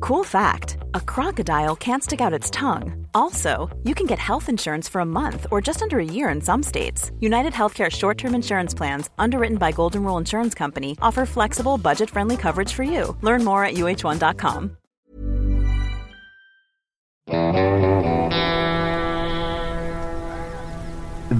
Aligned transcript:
Cool 0.00 0.24
fact 0.24 0.76
a 0.94 1.00
crocodile 1.00 1.76
can't 1.76 2.02
stick 2.02 2.20
out 2.20 2.32
its 2.32 2.50
tongue. 2.50 3.06
Also, 3.14 3.70
you 3.84 3.94
can 3.94 4.06
get 4.06 4.18
health 4.18 4.48
insurance 4.48 4.88
for 4.88 5.00
a 5.00 5.06
month 5.06 5.46
or 5.50 5.60
just 5.60 5.82
under 5.82 5.98
a 5.98 6.04
year 6.04 6.28
in 6.28 6.40
some 6.40 6.62
states. 6.62 7.10
United 7.20 7.52
Healthcare 7.52 7.90
short 7.90 8.18
term 8.18 8.34
insurance 8.34 8.74
plans, 8.74 9.10
underwritten 9.18 9.58
by 9.58 9.72
Golden 9.72 10.02
Rule 10.02 10.18
Insurance 10.18 10.54
Company, 10.54 10.96
offer 11.02 11.26
flexible, 11.26 11.78
budget 11.78 12.10
friendly 12.10 12.36
coverage 12.36 12.72
for 12.72 12.84
you. 12.84 13.16
Learn 13.22 13.44
more 13.44 13.64
at 13.64 13.74
uh1.com. 13.74 14.76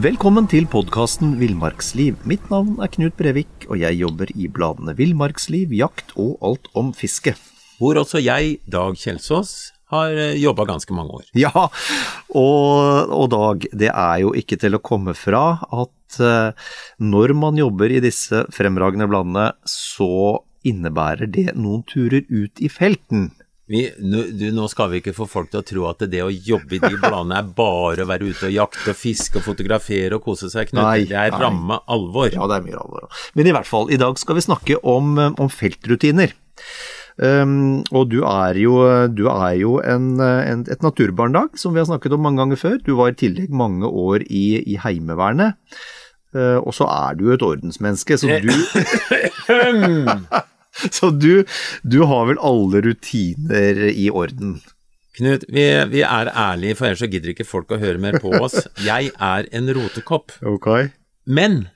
Velkommen 0.04 0.48
til 0.50 0.66
podkasten 0.66 1.36
Villmarksliv. 1.38 2.18
Mitt 2.28 2.50
navn 2.50 2.80
er 2.82 2.90
Knut 2.92 3.14
Brevik, 3.16 3.68
og 3.68 3.78
jeg 3.78 4.00
jobber 4.00 4.28
i 4.34 4.48
bladene 4.52 4.96
Villmarksliv, 4.98 5.72
Jakt 5.72 6.12
og 6.16 6.34
Alt 6.44 6.68
om 6.74 6.90
fiske. 6.96 7.36
Hvor 7.80 7.98
også 8.00 8.22
jeg, 8.22 8.58
Dag 8.70 8.98
Kjelsås, 8.98 9.72
har 9.92 10.14
jobba 10.40 10.66
ganske 10.68 10.96
mange 10.96 11.20
år. 11.20 11.26
Ja, 11.38 11.52
og, 12.34 13.12
og, 13.12 13.28
Dag, 13.34 13.68
det 13.72 13.90
er 13.92 14.24
jo 14.24 14.32
ikke 14.36 14.58
til 14.60 14.78
å 14.78 14.82
komme 14.82 15.14
fra 15.18 15.60
at 15.68 16.18
uh, 16.22 16.72
når 17.02 17.34
man 17.38 17.60
jobber 17.60 17.92
i 17.92 18.02
disse 18.04 18.44
fremragende 18.54 19.08
bladene, 19.10 19.52
så 19.68 20.40
innebærer 20.64 21.28
det 21.30 21.50
noen 21.58 21.84
turer 21.86 22.24
ut 22.32 22.62
i 22.62 22.70
felten. 22.72 23.32
Vi, 23.66 23.86
nu, 24.04 24.18
du, 24.36 24.50
nå 24.52 24.66
skal 24.68 24.90
vi 24.92 24.98
ikke 25.00 25.14
få 25.16 25.24
folk 25.28 25.48
til 25.52 25.62
å 25.62 25.64
tro 25.64 25.84
at 25.88 26.02
det 26.12 26.20
å 26.20 26.32
jobbe 26.32 26.76
i 26.76 26.80
de 26.82 26.98
bladene 27.00 27.38
er 27.40 27.52
bare 27.56 28.04
å 28.04 28.08
være 28.10 28.28
ute 28.28 28.50
og 28.50 28.52
jakte 28.52 28.92
og 28.92 28.98
fiske 29.00 29.40
og 29.40 29.46
fotografere 29.46 30.18
og 30.18 30.26
kose 30.26 30.50
seg, 30.52 30.68
Knut. 30.68 30.82
Nei, 30.82 31.06
det 31.08 31.16
er 31.16 31.32
nei. 31.32 31.40
ramme 31.40 31.78
alvor. 31.88 32.28
Ja, 32.32 32.48
det 32.50 32.58
er 32.58 32.66
mye 32.66 32.82
alvor. 32.82 33.08
Men 33.36 33.48
i 33.48 33.54
hvert 33.56 33.68
fall, 33.68 33.88
i 33.88 34.00
dag 34.00 34.20
skal 34.20 34.36
vi 34.36 34.44
snakke 34.44 34.80
om, 34.84 35.16
om 35.16 35.48
feltrutiner. 35.52 36.36
Um, 37.14 37.84
og 37.94 38.08
du 38.10 38.24
er 38.26 38.58
jo, 38.58 38.78
du 39.14 39.28
er 39.30 39.52
jo 39.60 39.76
en, 39.86 40.18
en, 40.18 40.64
et 40.66 40.82
naturbarn, 40.82 41.34
Dag, 41.36 41.58
som 41.58 41.74
vi 41.74 41.82
har 41.82 41.86
snakket 41.86 42.16
om 42.16 42.24
mange 42.26 42.42
ganger 42.42 42.58
før. 42.58 42.78
Du 42.82 42.96
var 42.98 43.12
i 43.12 43.18
tillegg 43.18 43.54
mange 43.54 43.86
år 43.86 44.26
i, 44.26 44.62
i 44.62 44.78
Heimevernet. 44.82 45.60
Uh, 46.34 46.58
og 46.58 46.74
så 46.74 46.88
er 46.90 47.14
du 47.14 47.28
jo 47.28 47.36
et 47.36 47.46
ordensmenneske, 47.46 48.18
så 48.18 48.40
du 48.42 48.50
Så 50.74 51.12
du, 51.14 51.44
du 51.86 52.00
har 52.10 52.24
vel 52.26 52.40
alle 52.42 52.80
rutiner 52.82 53.84
i 53.92 54.08
orden? 54.10 54.56
Knut, 55.14 55.44
vi, 55.46 55.62
vi 55.92 56.02
er 56.02 56.30
ærlige, 56.34 56.74
for 56.74 56.88
ellers 56.88 57.04
så 57.04 57.08
gidder 57.10 57.30
ikke 57.30 57.46
folk 57.46 57.70
å 57.70 57.78
høre 57.78 58.02
mer 58.02 58.18
på 58.18 58.32
oss. 58.40 58.58
Jeg 58.88 59.12
er 59.14 59.46
en 59.54 59.70
rotekopp. 59.76 60.34
Okay. 60.56 60.90
Men 61.30 61.68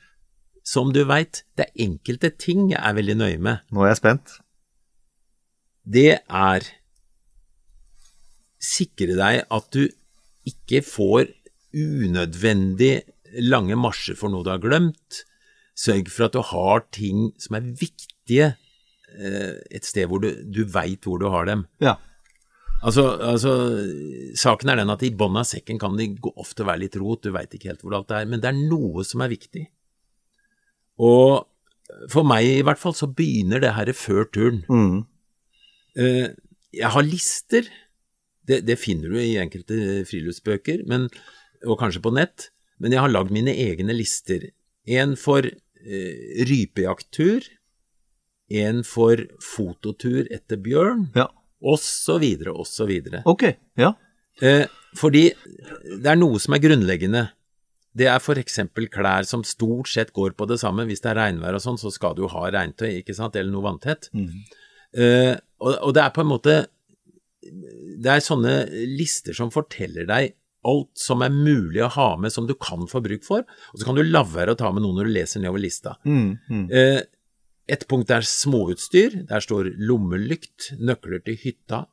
som 0.67 0.91
du 0.93 1.05
veit, 1.09 1.45
det 1.57 1.69
er 1.69 1.87
enkelte 1.87 2.33
ting 2.35 2.67
jeg 2.75 2.81
er 2.83 2.97
veldig 2.99 3.15
nøye 3.17 3.39
med. 3.41 3.63
Nå 3.73 3.87
er 3.87 3.95
jeg 3.95 4.01
spent. 4.03 4.35
Det 5.89 6.19
er 6.21 6.67
sikre 8.59 9.17
deg 9.17 9.45
at 9.55 9.69
du 9.75 9.87
ikke 10.49 10.83
får 10.85 11.31
unødvendig 11.77 12.93
lange 13.45 13.77
marsjer 13.79 14.17
for 14.19 14.33
noe 14.33 14.45
du 14.45 14.53
har 14.53 14.63
glemt. 14.63 15.23
Sørg 15.79 16.11
for 16.11 16.27
at 16.27 16.35
du 16.35 16.43
har 16.43 16.85
ting 16.95 17.31
som 17.41 17.59
er 17.59 17.71
viktige 17.79 18.53
eh, 19.15 19.55
et 19.71 19.87
sted 19.87 20.09
hvor 20.11 20.23
du, 20.25 20.31
du 20.43 20.65
veit 20.67 21.07
hvor 21.07 21.21
du 21.23 21.29
har 21.33 21.49
dem. 21.49 21.67
Ja. 21.85 21.97
Altså, 22.79 23.05
altså, 23.19 23.53
saken 24.39 24.71
er 24.71 24.81
den 24.81 24.93
at 24.93 25.03
i 25.03 25.11
bånn 25.11 25.39
av 25.41 25.49
sekken 25.51 25.81
kan 25.83 25.97
det 25.99 26.13
ofte 26.39 26.67
være 26.67 26.85
litt 26.85 26.99
rot, 27.01 27.25
du 27.27 27.35
veit 27.35 27.55
ikke 27.55 27.73
helt 27.73 27.83
hvor 27.83 27.97
alt 27.99 28.13
er, 28.15 28.27
men 28.31 28.43
det 28.43 28.53
er 28.53 28.59
noe 28.59 29.03
som 29.07 29.25
er 29.25 29.33
viktig. 29.33 29.65
Og 31.03 31.49
for 32.13 32.27
meg 32.27 32.47
i 32.47 32.65
hvert 32.67 32.79
fall 32.79 32.95
så 32.95 33.09
begynner 33.11 33.63
det 33.63 33.75
her 33.75 33.91
før 33.97 34.29
turen. 34.31 34.63
Mm. 34.71 34.99
Eh, 35.99 36.29
jeg 36.79 36.91
har 36.95 37.03
lister, 37.07 37.67
det, 38.49 38.63
det 38.69 38.79
finner 38.81 39.13
du 39.13 39.19
i 39.21 39.37
enkelte 39.41 40.05
friluftsbøker, 40.09 40.85
men, 40.89 41.09
og 41.67 41.79
kanskje 41.81 42.03
på 42.05 42.13
nett, 42.17 42.51
men 42.79 42.95
jeg 42.95 43.03
har 43.03 43.11
lagd 43.13 43.33
mine 43.35 43.53
egne 43.59 43.97
lister. 43.97 44.51
En 44.89 45.17
for 45.21 45.45
eh, 45.45 46.45
rypejakttur, 46.49 47.49
en 48.49 48.85
for 48.87 49.21
fototur 49.45 50.29
etter 50.33 50.61
bjørn, 50.65 51.09
Ja. 51.19 51.27
og 51.61 51.81
så 51.83 52.17
videre, 52.23 52.55
og 52.55 52.65
så 52.71 52.87
videre. 52.89 53.21
Ok. 53.29 53.45
Ja. 53.77 53.93
Eh, 54.41 54.65
fordi 54.97 55.27
det 55.99 56.07
er 56.09 56.17
noe 56.17 56.39
som 56.41 56.55
er 56.57 56.63
grunnleggende. 56.63 57.27
Det 57.99 58.07
er 58.07 58.21
f.eks. 58.23 58.61
klær 58.95 59.27
som 59.27 59.43
stort 59.45 59.89
sett 59.91 60.13
går 60.15 60.37
på 60.39 60.47
det 60.49 60.61
samme. 60.63 60.85
Hvis 60.87 61.03
det 61.03 61.11
er 61.11 61.19
regnvær 61.19 61.57
og 61.59 61.65
sånn, 61.65 61.81
så 61.81 61.91
skal 61.93 62.15
du 62.15 62.23
jo 62.23 62.31
ha 62.31 62.45
regntøy, 62.55 63.01
ikke 63.01 63.17
sant, 63.17 63.35
eller 63.37 63.51
noe 63.53 63.65
vanntett. 63.67 64.09
Eh, 64.95 65.35
og, 65.59 65.73
og 65.75 65.95
det 65.97 66.03
er 66.05 66.13
på 66.15 66.23
en 66.23 66.31
måte 66.31 66.53
Det 67.99 68.11
er 68.13 68.23
sånne 68.23 68.53
lister 68.99 69.37
som 69.37 69.51
forteller 69.55 70.07
deg 70.09 70.35
alt 70.69 70.91
som 70.99 71.23
er 71.23 71.33
mulig 71.33 71.81
å 71.85 71.93
ha 71.95 72.09
med 72.21 72.33
som 72.35 72.49
du 72.49 72.55
kan 72.59 72.89
få 72.91 73.01
bruk 73.05 73.23
for, 73.25 73.45
og 73.47 73.79
så 73.79 73.87
kan 73.89 73.97
du 73.97 74.03
la 74.05 74.25
være 74.27 74.53
å 74.53 74.59
ta 74.59 74.73
med 74.75 74.83
noe 74.85 74.97
når 74.97 75.09
du 75.09 75.15
leser 75.15 75.43
nedover 75.43 75.63
lista. 75.63 75.95
Mm, 76.03 76.33
mm. 76.51 76.65
Eh, 76.75 76.99
et 77.69 77.85
punkt 77.89 78.11
er 78.13 78.27
småutstyr. 78.27 79.21
Der 79.29 79.45
står 79.45 79.71
lommelykt, 79.79 80.73
nøkler 80.81 81.23
til 81.25 81.39
hytta 81.41 81.85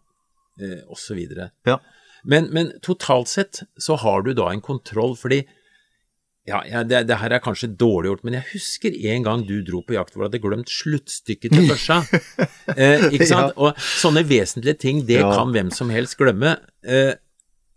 eh, 0.59 0.81
osv. 0.91 1.21
Ja. 1.67 1.77
Men, 2.25 2.49
men 2.55 2.73
totalt 2.85 3.29
sett 3.29 3.61
så 3.77 3.99
har 4.01 4.25
du 4.25 4.33
da 4.37 4.49
en 4.51 4.63
kontroll, 4.65 5.13
fordi 5.19 5.43
ja, 6.47 6.59
ja 6.69 6.83
det, 6.85 7.03
det 7.09 7.17
her 7.21 7.33
er 7.37 7.41
kanskje 7.43 7.71
dårlig 7.77 8.11
gjort, 8.11 8.23
men 8.27 8.35
jeg 8.37 8.45
husker 8.53 8.95
en 9.11 9.23
gang 9.25 9.43
du 9.47 9.55
dro 9.65 9.81
på 9.85 9.95
jakt 9.97 10.13
hvor 10.13 10.23
du 10.23 10.27
hadde 10.29 10.41
glemt 10.43 10.69
sluttstykket 10.69 11.55
til 11.55 11.67
børsa. 11.71 11.97
eh, 12.75 13.07
ikke 13.15 13.27
sant? 13.29 13.53
Og 13.57 13.77
sånne 13.81 14.21
vesentlige 14.29 14.77
ting, 14.85 15.03
det 15.07 15.21
Ja. 15.21 15.31
kan 15.35 15.53
hvem 15.55 15.71
som 15.73 15.89
helst 15.93 16.17
glemme. 16.21 16.57
Eh, 16.85 17.13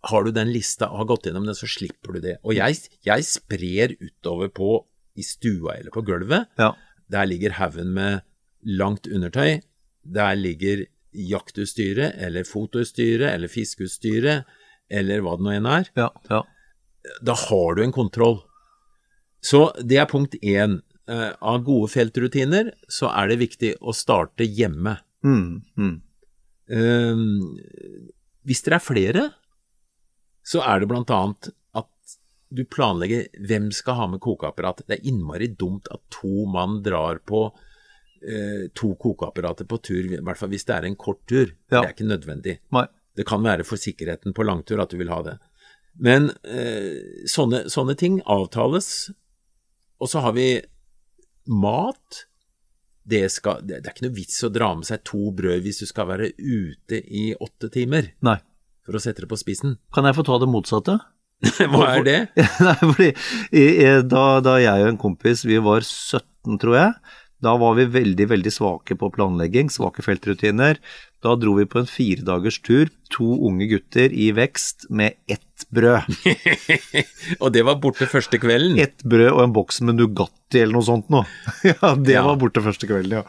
har 0.08 0.24
du 0.24 0.30
den 0.30 0.52
lista 0.54 0.86
og 0.92 0.98
har 1.02 1.08
gått 1.14 1.26
gjennom 1.26 1.46
den, 1.48 1.56
så 1.58 1.66
slipper 1.68 2.14
du 2.14 2.20
det. 2.28 2.36
Og 2.44 2.54
jeg, 2.54 2.76
jeg 3.04 3.24
sprer 3.26 3.96
utover 3.98 4.48
på 4.54 4.84
i 5.18 5.24
stua 5.26 5.74
eller 5.80 5.90
på 5.90 6.04
gulvet. 6.06 6.46
Ja. 6.60 6.72
Der 7.10 7.26
ligger 7.26 7.56
haugen 7.58 7.90
med 7.96 8.20
langt 8.62 9.08
undertøy. 9.10 9.58
Der 10.04 10.36
ligger 10.38 10.84
jaktutstyret, 11.18 12.14
eller 12.20 12.44
fotoutstyret, 12.46 13.32
eller 13.32 13.48
fiskeutstyret, 13.50 14.44
eller 14.90 15.24
hva 15.24 15.34
det 15.38 15.44
nå 15.46 15.54
enn 15.56 15.66
er. 15.72 15.88
Ja. 15.98 16.08
ja. 16.30 16.42
Da 17.24 17.34
har 17.48 17.74
du 17.78 17.82
en 17.84 17.94
kontroll. 17.96 18.38
Så 19.44 19.68
det 19.82 20.00
er 20.00 20.10
punkt 20.10 20.36
én. 20.42 20.80
Eh, 21.08 21.30
av 21.40 21.62
gode 21.64 21.88
feltrutiner 21.92 22.72
så 22.92 23.08
er 23.14 23.30
det 23.30 23.40
viktig 23.40 23.74
å 23.80 23.94
starte 23.96 24.44
hjemme. 24.44 24.98
Mm, 25.24 25.62
mm. 25.78 25.94
Um, 26.68 27.56
hvis 28.44 28.60
dere 28.66 28.76
er 28.76 28.84
flere, 28.84 29.22
så 30.44 30.60
er 30.64 30.82
det 30.82 30.90
blant 30.90 31.10
annet 31.12 31.48
at 31.76 32.18
du 32.52 32.64
planlegger 32.68 33.26
hvem 33.48 33.70
skal 33.72 33.98
ha 34.02 34.10
med 34.12 34.20
kokeapparat. 34.24 34.84
Det 34.88 34.98
er 34.98 35.08
innmari 35.08 35.50
dumt 35.56 35.88
at 35.92 36.04
to 36.12 36.44
mann 36.52 36.82
drar 36.84 37.20
på 37.28 37.46
eh, 37.48 38.68
to 38.76 38.94
kokeapparater 39.00 39.68
på 39.68 39.80
tur, 39.84 40.04
i 40.04 40.20
hvert 40.20 40.40
fall 40.40 40.52
hvis 40.52 40.68
det 40.68 40.76
er 40.76 40.88
en 40.88 40.96
kort 40.96 41.20
tur. 41.28 41.52
Ja. 41.70 41.80
Det 41.80 41.84
er 41.84 41.94
ikke 41.96 42.08
nødvendig. 42.08 42.58
Nei. 42.76 42.86
Det 43.18 43.26
kan 43.26 43.42
være 43.42 43.66
for 43.66 43.80
sikkerheten 43.80 44.36
på 44.36 44.44
langtur 44.46 44.80
at 44.80 44.92
du 44.92 45.00
vil 45.00 45.10
ha 45.10 45.22
det. 45.26 45.38
Men 45.98 46.30
eh, 46.46 47.24
sånne, 47.26 47.64
sånne 47.72 47.96
ting 47.98 48.20
avtales. 48.30 49.08
Og 49.98 50.10
så 50.10 50.22
har 50.24 50.34
vi 50.36 50.50
mat. 51.48 52.24
Det, 53.08 53.22
skal, 53.32 53.62
det, 53.64 53.80
er 53.80 53.94
ikke 53.94 54.04
noe 54.04 54.18
vits 54.18 54.42
å 54.44 54.50
dra 54.52 54.74
med 54.76 54.84
seg 54.84 55.00
to 55.08 55.30
brød 55.32 55.62
hvis 55.64 55.78
du 55.80 55.86
skal 55.88 56.10
være 56.10 56.26
ute 56.36 56.98
i 57.00 57.30
åtte 57.32 57.70
timer, 57.72 58.10
Nei. 58.20 58.36
for 58.84 58.98
å 58.98 59.00
sette 59.00 59.24
det 59.24 59.30
på 59.30 59.38
spissen. 59.40 59.78
Kan 59.96 60.04
jeg 60.04 60.18
få 60.18 60.26
ta 60.28 60.36
det 60.42 60.50
motsatte? 60.52 60.98
Hva 61.72 61.86
er 61.94 62.04
det? 62.04 62.18
Nei, 62.66 62.74
fordi 62.82 63.08
da, 64.10 64.26
da 64.44 64.58
jeg 64.60 64.84
og 64.84 64.90
en 64.90 65.00
kompis, 65.00 65.46
vi 65.48 65.56
var 65.64 65.86
17 65.86 66.60
tror 66.60 66.76
jeg, 66.76 67.16
Da 67.44 67.52
var 67.60 67.74
vi 67.78 67.84
veldig, 67.86 68.26
veldig 68.32 68.50
svake 68.50 68.96
på 68.98 69.12
planlegging, 69.14 69.68
svake 69.70 70.02
feltrutiner. 70.02 70.80
Da 71.22 71.34
dro 71.38 71.52
vi 71.58 71.64
på 71.70 71.80
en 71.80 71.86
firedagers 71.90 72.60
tur, 72.66 72.88
to 73.14 73.28
unge 73.46 73.66
gutter 73.70 74.10
i 74.14 74.28
vekst 74.34 74.88
med 74.90 75.14
ett 75.30 75.64
brød. 75.74 76.06
og 77.42 77.52
det 77.54 77.62
var 77.66 77.78
borte 77.82 78.06
første 78.10 78.38
kvelden? 78.42 78.78
Ett 78.82 79.02
brød 79.06 79.30
og 79.32 79.42
en 79.44 79.54
boks 79.54 79.80
med 79.86 79.98
Nugatti 79.98 80.62
eller 80.62 80.78
noe 80.78 80.86
sånt 80.86 81.10
noe. 81.14 81.26
ja, 81.70 81.92
det 81.94 82.14
Ja. 82.16 82.24
var 82.26 82.38
borte 82.42 82.62
første 82.64 82.86
kvelden, 82.90 83.20
ja. 83.20 83.24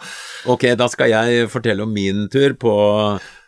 Ok, 0.50 0.66
da 0.80 0.88
skal 0.90 1.10
jeg 1.14 1.50
fortelle 1.54 1.86
om 1.86 1.94
min 1.94 2.26
tur 2.34 2.54
på 2.62 2.74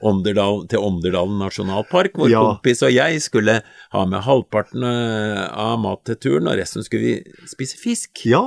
Ånderdal, 0.01 0.65
til 0.69 0.81
Ånderdalen 0.81 1.37
nasjonalpark, 1.41 2.17
hvor 2.17 2.29
Ja. 2.33 2.41
kompis 2.51 2.81
og 2.85 2.93
jeg 2.93 3.21
skulle 3.25 3.59
ha 3.93 4.05
med 4.09 4.25
halvparten 4.25 4.85
eh, 4.85 5.45
av 5.53 5.77
mat 5.81 6.05
til 6.09 6.17
turen, 6.21 6.49
og 6.53 6.57
resten 6.61 6.85
skulle 6.85 7.01
vi 7.01 7.47
spise 7.49 7.77
fisk. 7.81 8.25
Ja. 8.29 8.45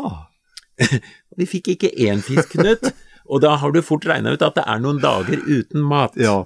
Vi 1.41 1.49
fikk 1.51 1.75
ikke 1.75 1.93
én 2.07 2.23
fisk, 2.25 2.55
Knut, 2.55 2.91
og 3.31 3.43
da 3.45 3.57
har 3.61 3.75
du 3.75 3.83
fort 3.85 4.07
regna 4.09 4.35
ut 4.35 4.45
at 4.45 4.59
det 4.59 4.67
er 4.69 4.83
noen 4.83 5.03
dager 5.03 5.43
uten 5.47 5.85
mat. 5.85 6.17
ja. 6.21 6.45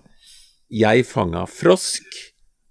Jeg 0.69 1.07
fanga 1.09 1.47
frosk, 1.49 2.05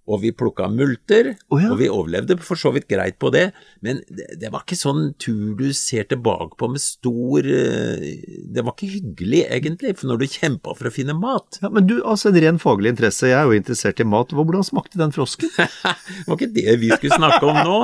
og 0.07 0.21
vi 0.21 0.29
plukka 0.31 0.69
multer, 0.71 1.33
oh, 1.51 1.59
ja. 1.59 1.71
og 1.73 1.81
vi 1.81 1.89
overlevde 1.91 2.37
for 2.39 2.59
så 2.59 2.69
vidt 2.75 2.87
greit 2.87 3.17
på 3.19 3.31
det, 3.33 3.49
men 3.83 3.99
det, 4.07 4.29
det 4.39 4.51
var 4.53 4.63
ikke 4.63 4.77
sånn 4.79 5.09
tur 5.19 5.57
du 5.59 5.65
ser 5.75 6.07
tilbake 6.07 6.55
på 6.59 6.69
med 6.71 6.79
stor 6.79 7.43
eh, 7.43 8.05
Det 8.47 8.63
var 8.63 8.77
ikke 8.77 8.91
hyggelig, 8.93 9.43
egentlig, 9.57 9.95
for 9.99 10.11
når 10.11 10.21
du 10.21 10.27
kjempa 10.31 10.77
for 10.77 10.87
å 10.87 10.93
finne 10.93 11.17
mat. 11.17 11.59
ja. 11.59 11.71
Men 11.73 11.89
du, 11.89 11.97
altså 12.07 12.31
en 12.31 12.39
ren 12.45 12.61
faglig 12.61 12.93
interesse, 12.95 13.27
jeg 13.27 13.35
er 13.35 13.49
jo 13.49 13.59
interessert 13.59 13.99
i 13.99 14.07
mat. 14.07 14.31
Hvordan 14.31 14.63
smakte 14.69 15.01
den 15.01 15.15
frosken? 15.15 15.51
Det 15.57 16.27
var 16.29 16.37
ikke 16.37 16.53
det 16.55 16.77
vi 16.79 16.93
skulle 16.93 17.19
snakke 17.19 17.43
om 17.49 17.59
nå. 17.67 17.79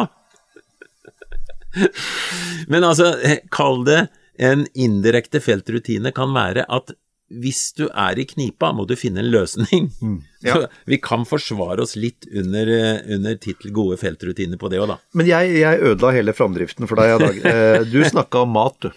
Men 2.72 2.86
altså, 2.88 3.12
kall 3.52 3.84
det 3.88 4.06
en 4.40 4.66
indirekte 4.74 5.42
feltrutine 5.44 6.12
kan 6.16 6.34
være 6.34 6.66
at 6.74 6.94
hvis 7.34 7.72
du 7.78 7.88
er 7.90 8.20
i 8.20 8.26
knipa, 8.30 8.70
må 8.76 8.84
du 8.86 8.94
finne 9.00 9.24
en 9.24 9.32
løsning. 9.34 9.88
ja. 10.46 10.54
Så 10.54 10.68
vi 10.90 11.00
kan 11.02 11.24
forsvare 11.26 11.82
oss 11.82 11.96
litt 11.98 12.28
under, 12.30 12.70
eh, 12.70 13.00
under 13.16 13.38
tittel 13.42 13.72
gode 13.74 13.98
feltrutiner 14.02 14.60
på 14.62 14.70
det 14.70 14.82
òg, 14.84 14.92
da. 14.94 14.98
Men 15.18 15.30
jeg, 15.30 15.56
jeg 15.64 15.82
ødela 15.82 16.12
hele 16.14 16.36
framdriften 16.38 16.90
for 16.90 17.00
deg 17.02 17.16
i 17.16 17.24
dag. 17.24 17.40
Eh, 17.54 17.86
Du 17.90 18.04
snakka 18.06 18.44
om 18.46 18.54
mat, 18.54 18.78
du. 18.86 18.92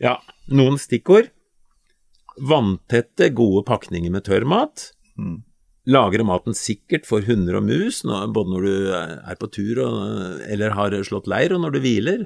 Ja, 0.00 0.16
noen 0.52 0.78
stikkord. 0.80 1.28
Vanntette, 2.36 3.30
gode 3.36 3.64
pakninger 3.68 4.12
med 4.12 4.24
tørrmat. 4.28 4.90
Mm. 5.20 5.42
Lagre 5.92 6.24
maten 6.26 6.56
sikkert 6.56 7.06
for 7.08 7.24
hunder 7.24 7.60
og 7.60 7.68
mus, 7.68 8.00
både 8.04 8.52
når 8.52 8.64
du 8.66 8.90
er 8.96 9.36
på 9.38 9.48
tur 9.54 9.78
og, 9.84 10.00
eller 10.50 10.74
har 10.76 10.96
slått 11.06 11.28
leir, 11.30 11.54
og 11.54 11.62
når 11.62 11.76
du 11.76 11.80
hviler. 11.84 12.24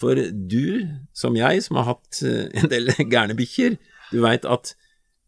For 0.00 0.14
du, 0.16 0.88
som 1.16 1.36
jeg, 1.38 1.62
som 1.66 1.76
har 1.80 1.90
hatt 1.94 2.22
eh, 2.26 2.48
en 2.62 2.70
del 2.72 2.88
gærne 3.12 3.36
bikkjer, 3.38 3.76
du 4.12 4.20
veit 4.24 4.44
at 4.48 4.74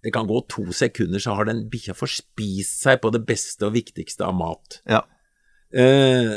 det 0.04 0.12
kan 0.12 0.26
gå 0.28 0.42
to 0.52 0.66
sekunder, 0.76 1.18
så 1.22 1.32
har 1.38 1.46
den 1.48 1.62
bikkja 1.72 1.94
forspist 1.96 2.82
seg 2.84 2.98
på 3.00 3.08
det 3.14 3.22
beste 3.24 3.64
og 3.68 3.72
viktigste 3.76 4.26
av 4.26 4.34
mat. 4.36 4.80
Ja. 4.90 5.00
Eh, 5.72 6.34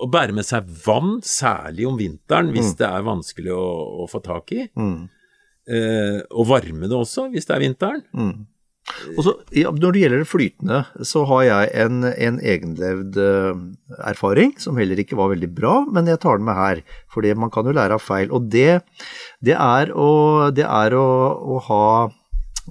å 0.00 0.06
bære 0.08 0.32
med 0.36 0.46
seg 0.46 0.68
vann, 0.86 1.18
særlig 1.26 1.88
om 1.88 1.98
vinteren 1.98 2.52
hvis 2.54 2.70
Mm. 2.72 2.76
det 2.78 2.86
er 2.88 3.02
vanskelig 3.08 3.52
å, 3.52 3.66
å 4.04 4.06
få 4.08 4.22
tak 4.24 4.52
i. 4.56 4.68
Mm. 4.78 5.08
Eh, 5.70 6.20
og 6.30 6.46
varme 6.48 6.88
det 6.88 6.96
også, 6.96 7.26
hvis 7.34 7.46
det 7.50 7.56
er 7.56 7.64
vinteren. 7.66 8.04
Mm. 8.14 8.46
Og 9.16 9.24
så, 9.24 9.34
ja, 9.54 9.70
når 9.74 9.94
det 9.94 10.02
gjelder 10.02 10.22
det 10.22 10.28
flytende, 10.28 10.78
så 11.06 11.22
har 11.30 11.42
jeg 11.46 11.70
en, 11.84 12.04
en 12.10 12.38
egenlevd 12.52 13.18
eh, 13.22 13.60
erfaring, 14.10 14.54
som 14.60 14.78
heller 14.80 15.00
ikke 15.00 15.18
var 15.18 15.32
veldig 15.32 15.50
bra, 15.56 15.74
men 15.88 16.10
jeg 16.10 16.20
tar 16.22 16.40
den 16.40 16.48
med 16.48 16.58
her, 16.58 16.82
For 17.12 17.26
man 17.38 17.52
kan 17.54 17.68
jo 17.68 17.76
lære 17.76 17.96
av 17.96 18.04
feil. 18.04 18.32
Og 18.34 18.48
det, 18.52 18.82
det 19.44 19.56
er 19.56 19.92
å, 19.94 20.50
det 20.54 20.66
er 20.66 20.96
å, 20.98 21.06
å 21.56 21.60
ha 21.68 21.84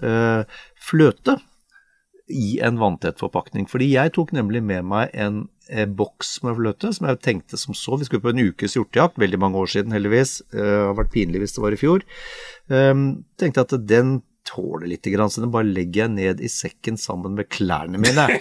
eh, 0.04 0.60
fløte 0.90 1.40
i 2.30 2.60
en 2.62 2.78
vanntett 2.82 3.20
forpakning. 3.22 3.66
Fordi 3.70 3.90
jeg 3.96 4.14
tok 4.18 4.34
nemlig 4.38 4.62
med 4.66 4.86
meg 4.86 5.14
en 5.18 5.44
eh, 5.72 5.88
boks 5.88 6.40
med 6.46 6.60
fløte, 6.60 6.94
som 6.96 7.10
jeg 7.10 7.24
tenkte 7.26 7.58
som 7.58 7.78
så. 7.78 7.98
Vi 7.98 8.10
skulle 8.10 8.26
på 8.26 8.34
en 8.36 8.44
ukes 8.52 8.78
hjortejakt, 8.78 9.18
veldig 9.22 9.42
mange 9.42 9.62
år 9.62 9.72
siden 9.72 9.96
heldigvis. 9.96 10.40
Det 10.54 10.66
har 10.68 10.98
vært 11.00 11.14
pinlig 11.16 11.42
hvis 11.44 11.58
det 11.58 11.66
var 11.66 11.76
i 11.76 11.82
fjor. 11.82 12.06
Um, 12.70 13.24
tenkte 13.42 13.66
at 13.66 13.74
den 13.90 14.20
tåler 14.50 14.90
litt, 14.92 15.06
grann, 15.14 15.30
så 15.32 15.44
den 15.46 15.54
bare 15.54 15.70
legger 15.70 16.08
jeg 16.08 16.16
ned 16.18 16.42
i 16.42 16.50
sekken 16.52 16.98
sammen 17.00 17.38
med 17.38 17.48
klærne 17.54 18.02
mine. 18.02 18.26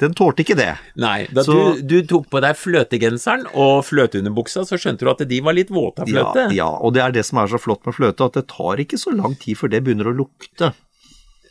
den 0.00 0.14
tålte 0.18 0.42
ikke 0.44 0.56
det. 0.58 0.70
Nei, 1.00 1.24
da 1.32 1.44
Så- 1.46 1.56
du, 1.78 1.82
du 1.86 1.96
tok 2.10 2.28
på 2.32 2.40
deg 2.42 2.56
fløtegenseren 2.58 3.46
og 3.54 3.84
fløteunderbuksa, 3.88 4.64
så 4.68 4.78
skjønte 4.80 5.06
du 5.06 5.10
at 5.12 5.22
de 5.30 5.40
var 5.44 5.56
litt 5.56 5.70
våte 5.72 6.02
av 6.04 6.10
Ja, 6.10 6.24
fløte. 6.32 6.46
ja, 6.56 6.66
og 6.68 6.94
det 6.96 7.04
er 7.04 7.14
det 7.14 7.24
som 7.28 7.40
er 7.42 7.50
så 7.52 7.60
flott 7.60 7.84
med 7.86 7.96
fløte, 7.96 8.26
at 8.26 8.38
det 8.40 8.46
tar 8.50 8.82
ikke 8.82 8.98
så 9.00 9.14
lang 9.14 9.36
tid 9.40 9.58
før 9.60 9.72
det 9.74 9.82
begynner 9.86 10.10
å 10.10 10.16
lukte. 10.24 10.72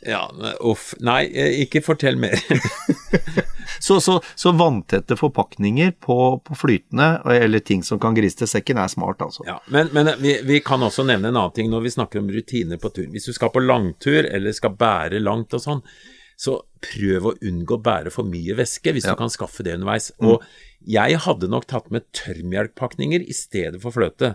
Ja, 0.06 0.22
uff. 0.64 0.94
Nei, 1.04 1.26
eh, 1.28 1.58
ikke 1.66 1.82
fortell 1.84 2.16
mer. 2.20 2.38
Så, 3.80 4.00
så, 4.02 4.18
så 4.36 4.50
vanntette 4.52 5.14
forpakninger 5.16 5.92
på, 6.04 6.14
på 6.44 6.56
flytende, 6.58 7.20
eller 7.32 7.62
ting 7.64 7.80
som 7.86 8.00
kan 8.02 8.16
grise 8.16 8.36
til 8.42 8.48
sekken, 8.50 8.80
er 8.82 8.90
smart, 8.92 9.22
altså. 9.24 9.44
Ja, 9.46 9.54
men, 9.72 9.88
men 9.96 10.10
vi, 10.20 10.34
vi 10.44 10.58
kan 10.64 10.82
også 10.84 11.04
nevne 11.08 11.30
en 11.30 11.38
annen 11.38 11.54
ting 11.56 11.70
når 11.72 11.84
vi 11.86 11.92
snakker 11.94 12.20
om 12.20 12.28
rutiner 12.34 12.80
på 12.82 12.90
tur. 12.92 13.06
Hvis 13.14 13.28
du 13.30 13.32
skal 13.36 13.52
på 13.54 13.62
langtur 13.62 14.26
eller 14.26 14.52
skal 14.56 14.74
bære 14.76 15.22
langt 15.22 15.54
og 15.56 15.62
sånn, 15.64 15.80
så 16.40 16.58
prøv 16.84 17.30
å 17.30 17.34
unngå 17.46 17.78
å 17.78 17.82
bære 17.86 18.12
for 18.12 18.28
mye 18.28 18.58
væske 18.58 18.92
hvis 18.96 19.06
Ja. 19.08 19.14
du 19.14 19.22
kan 19.22 19.32
skaffe 19.32 19.64
det 19.64 19.78
underveis. 19.78 20.10
Og 20.20 20.44
jeg 20.84 21.22
hadde 21.24 21.48
nok 21.52 21.70
tatt 21.70 21.88
med 21.94 22.10
tørrmelkpakninger 22.16 23.24
i 23.24 23.36
stedet 23.36 23.80
for 23.80 23.96
fløte. 23.96 24.34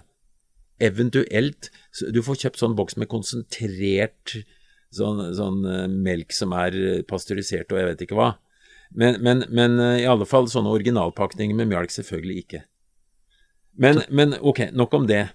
Eventuelt 0.82 1.70
Du 2.14 2.22
får 2.26 2.42
kjøpt 2.48 2.60
sånn 2.64 2.76
boks 2.80 2.98
med 2.98 3.08
konsentrert 3.12 4.40
sånn, 4.96 5.22
sånn 5.38 5.62
eh, 5.70 5.86
melk 5.90 6.34
som 6.36 6.54
er 6.58 6.76
eh, 6.80 7.04
pasteurisert 7.08 7.72
og 7.72 7.82
jeg 7.82 7.90
vet 7.92 8.06
ikke 8.06 8.18
hva. 8.20 8.30
Men, 8.96 9.20
men, 9.26 9.44
men 9.50 9.80
eh, 9.82 10.02
i 10.04 10.10
alle 10.10 10.28
fall 10.30 10.50
sånne 10.52 10.74
originalpakninger 10.76 11.58
med 11.58 11.72
mjølk 11.72 11.94
selvfølgelig 11.94 12.38
ikke. 12.46 12.62
Men, 13.82 14.06
men 14.10 14.38
ok, 14.40 14.70
nok 14.76 14.94
om 14.96 15.10
det. 15.10 15.26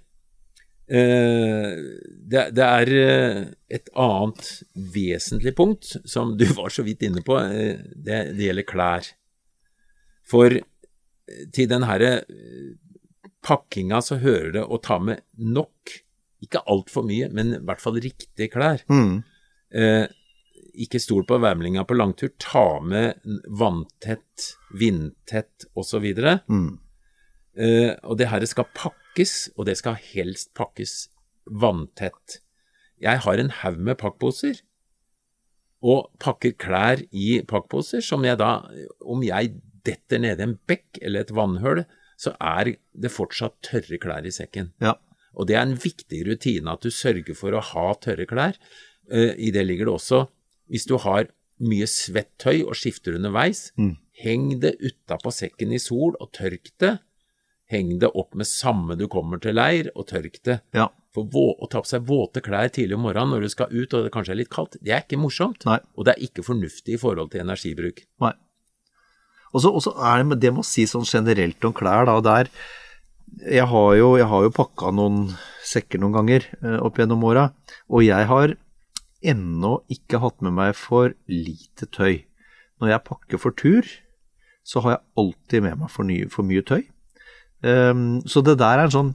Det, 0.90 2.40
det 2.56 2.64
er 2.66 2.88
et 3.70 3.90
annet 3.94 4.48
vesentlig 4.74 5.52
punkt 5.54 5.92
som 6.08 6.32
du 6.40 6.46
var 6.58 6.72
så 6.74 6.82
vidt 6.82 7.04
inne 7.06 7.22
på. 7.22 7.36
det, 7.38 8.18
det 8.34 8.48
gjelder 8.48 8.66
klær. 8.66 9.10
For 10.26 10.56
til 11.54 11.68
den 11.70 11.86
herre 11.86 12.24
pakkinga 13.46 14.00
så 14.04 14.18
hører 14.20 14.54
det 14.56 14.64
å 14.64 14.78
ta 14.82 14.98
med 15.02 15.22
nok, 15.36 15.94
ikke 16.44 16.62
altfor 16.72 17.04
mye, 17.06 17.28
men 17.32 17.54
i 17.56 17.60
hvert 17.68 17.82
fall 17.82 18.00
riktige 18.00 18.50
klær. 18.52 18.84
Mm. 18.90 19.20
Eh, 19.70 20.06
ikke 20.80 21.00
stol 21.02 21.24
på 21.28 21.38
værmeldinga 21.42 21.84
på 21.86 21.96
langtur. 21.98 22.32
Ta 22.42 22.80
med 22.82 23.20
vanntett, 23.46 24.52
vindtett 24.76 25.66
osv. 25.78 26.06
Mm. 26.50 26.78
Eh, 27.58 27.92
og 28.04 28.18
det 28.18 28.30
her 28.30 28.46
skal 28.48 28.70
pakkes, 28.76 29.50
og 29.56 29.66
det 29.68 29.76
skal 29.80 29.98
helst 30.12 30.52
pakkes 30.58 31.08
vanntett. 31.50 32.40
Jeg 33.00 33.24
har 33.24 33.40
en 33.40 33.54
haug 33.62 33.80
med 33.80 33.98
pakkposer, 34.00 34.60
og 35.80 36.10
pakker 36.20 36.52
klær 36.60 37.00
i 37.10 37.40
pakkposer 37.48 38.04
som 38.04 38.24
jeg 38.26 38.36
da, 38.40 38.58
om 39.00 39.22
jeg 39.24 39.54
detter 39.86 40.20
nedi 40.20 40.44
en 40.44 40.58
bekk 40.68 41.00
eller 41.00 41.24
et 41.24 41.32
vannhull, 41.32 41.86
så 42.20 42.34
er 42.36 42.74
det 42.76 43.12
fortsatt 43.12 43.56
tørre 43.64 43.96
klær 44.00 44.26
i 44.28 44.34
sekken. 44.34 44.74
Ja. 44.84 44.98
Og 45.38 45.48
det 45.48 45.56
er 45.56 45.64
en 45.64 45.78
viktig 45.78 46.20
rutine 46.26 46.74
at 46.74 46.84
du 46.84 46.92
sørger 46.92 47.36
for 47.38 47.56
å 47.56 47.64
ha 47.64 47.86
tørre 48.02 48.26
klær. 48.28 48.58
Eh, 49.10 49.34
I 49.38 49.50
det 49.54 49.66
ligger 49.66 49.86
det 49.90 49.94
også, 49.98 50.28
hvis 50.70 50.86
du 50.86 50.96
har 51.02 51.26
mye 51.60 51.86
svett 51.90 52.30
tøy 52.40 52.62
og 52.64 52.74
skifter 52.78 53.16
underveis, 53.18 53.72
Mm. 53.76 53.96
heng 54.22 54.60
det 54.60 54.76
utapå 54.80 55.32
sekken 55.32 55.72
i 55.72 55.78
sol 55.78 56.14
og 56.20 56.30
tørk 56.32 56.70
det. 56.78 56.98
Heng 57.70 57.98
det 58.00 58.10
opp 58.14 58.34
med 58.34 58.46
samme 58.46 58.96
du 58.98 59.06
kommer 59.08 59.40
til 59.40 59.54
leir, 59.54 59.90
og 59.94 60.06
tørk 60.08 60.40
det. 60.42 60.60
Ja. 60.74 60.88
For 61.14 61.24
å 61.26 61.68
ta 61.68 61.80
på 61.82 61.86
seg 61.90 62.06
våte 62.06 62.40
klær 62.40 62.70
tidlig 62.70 62.94
om 62.94 63.02
morgenen 63.02 63.30
når 63.34 63.42
du 63.42 63.48
skal 63.48 63.66
ut 63.70 63.92
og 63.94 64.04
det 64.04 64.12
kanskje 64.14 64.30
er 64.32 64.40
litt 64.40 64.50
kaldt, 64.50 64.76
det 64.82 64.92
er 64.94 65.02
ikke 65.02 65.18
morsomt. 65.18 65.64
Nei. 65.66 65.78
Og 65.98 66.04
det 66.06 66.14
er 66.14 66.22
ikke 66.22 66.44
fornuftig 66.46 66.94
i 66.94 67.00
forhold 67.02 67.30
til 67.32 67.40
energibruk. 67.42 68.04
Nei. 68.22 68.32
Og 69.52 69.60
så 69.64 69.90
er 69.98 70.22
det 70.22 70.40
det 70.40 70.52
med 70.54 70.62
å 70.62 70.66
si 70.66 70.84
sånn 70.86 71.04
generelt 71.08 71.64
om 71.66 71.72
klær, 71.74 72.06
da, 72.06 72.20
der 72.20 72.48
Jeg 73.46 73.66
har 73.66 73.94
jo, 73.94 74.16
jeg 74.18 74.26
har 74.26 74.42
jo 74.42 74.50
pakka 74.50 74.90
noen 74.94 75.36
sekker 75.66 76.00
noen 76.02 76.12
ganger 76.16 76.46
eh, 76.62 76.78
opp 76.82 76.96
gjennom 76.98 77.22
åra, 77.24 77.52
og 77.88 78.02
jeg 78.02 78.26
har 78.26 78.56
ennå 79.20 79.80
ikke 79.92 80.20
hatt 80.22 80.40
med 80.44 80.54
meg 80.56 80.76
for 80.78 81.14
lite 81.28 81.88
tøy. 81.92 82.24
Når 82.80 82.94
jeg 82.94 83.06
pakker 83.06 83.40
for 83.40 83.56
tur, 83.56 83.84
så 84.64 84.80
har 84.84 84.96
jeg 84.96 85.04
alltid 85.20 85.64
med 85.66 85.80
meg 85.82 85.92
for, 85.92 86.08
nye, 86.08 86.28
for 86.32 86.46
mye 86.46 86.64
tøy. 86.64 86.84
Um, 87.60 88.22
så 88.24 88.40
det 88.44 88.56
der 88.60 88.78
er 88.78 88.88
en 88.88 88.94
sånn 88.94 89.10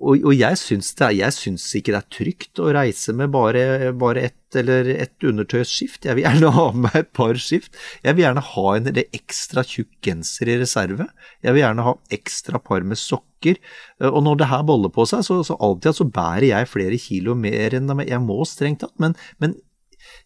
og, 0.00 0.24
og 0.24 0.34
jeg, 0.34 0.56
syns 0.56 0.90
det 0.98 1.10
jeg 1.18 1.36
syns 1.36 1.64
ikke 1.76 1.92
det 1.92 2.00
er 2.00 2.12
trygt 2.16 2.60
å 2.62 2.70
reise 2.74 3.12
med 3.16 3.32
bare, 3.34 3.92
bare 4.00 4.24
ett 4.30 4.58
eller 4.58 4.88
ett 4.96 5.26
undertøysskift. 5.26 6.06
Jeg 6.08 6.16
vil 6.18 6.24
gjerne 6.24 6.52
ha 6.56 6.66
med 6.74 6.96
et 6.98 7.10
par 7.16 7.38
skift. 7.38 7.76
Jeg 8.02 8.16
vil 8.16 8.24
gjerne 8.24 8.44
ha 8.48 8.66
en 8.76 8.90
ekstra 9.02 9.64
tjukk 9.66 9.92
genser 10.04 10.50
i 10.50 10.58
reserve. 10.62 11.06
Jeg 11.44 11.54
vil 11.54 11.62
gjerne 11.62 11.86
ha 11.86 11.94
ekstra 12.16 12.60
par 12.64 12.86
med 12.86 12.98
sokker. 12.98 13.60
Eh, 14.00 14.08
og 14.08 14.24
når 14.26 14.40
det 14.40 14.50
her 14.50 14.64
boller 14.66 14.92
på 14.94 15.06
seg, 15.08 15.22
så, 15.26 15.40
så 15.46 15.58
alltid 15.60 16.00
så 16.00 16.08
bærer 16.08 16.48
jeg 16.50 16.70
flere 16.72 17.00
kilo 17.00 17.36
mer 17.38 17.76
enn 17.78 17.92
jeg 18.06 18.22
må, 18.24 18.40
strengt 18.48 18.82
tatt. 18.82 18.96
Men, 19.02 19.14
men 19.42 19.58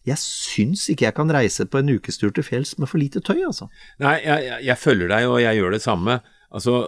jeg 0.07 0.21
syns 0.21 0.87
ikke 0.91 1.09
jeg 1.09 1.17
kan 1.17 1.33
reise 1.33 1.67
på 1.69 1.81
en 1.81 1.91
ukestur 1.97 2.31
til 2.33 2.45
fjells 2.47 2.77
med 2.79 2.89
for 2.89 3.01
lite 3.01 3.21
tøy, 3.25 3.41
altså. 3.47 3.67
Nei, 4.01 4.17
jeg, 4.23 4.47
jeg, 4.47 4.65
jeg 4.71 4.81
følger 4.81 5.11
deg, 5.11 5.27
og 5.29 5.41
jeg 5.43 5.59
gjør 5.59 5.75
det 5.75 5.83
samme. 5.83 6.19
Altså, 6.55 6.85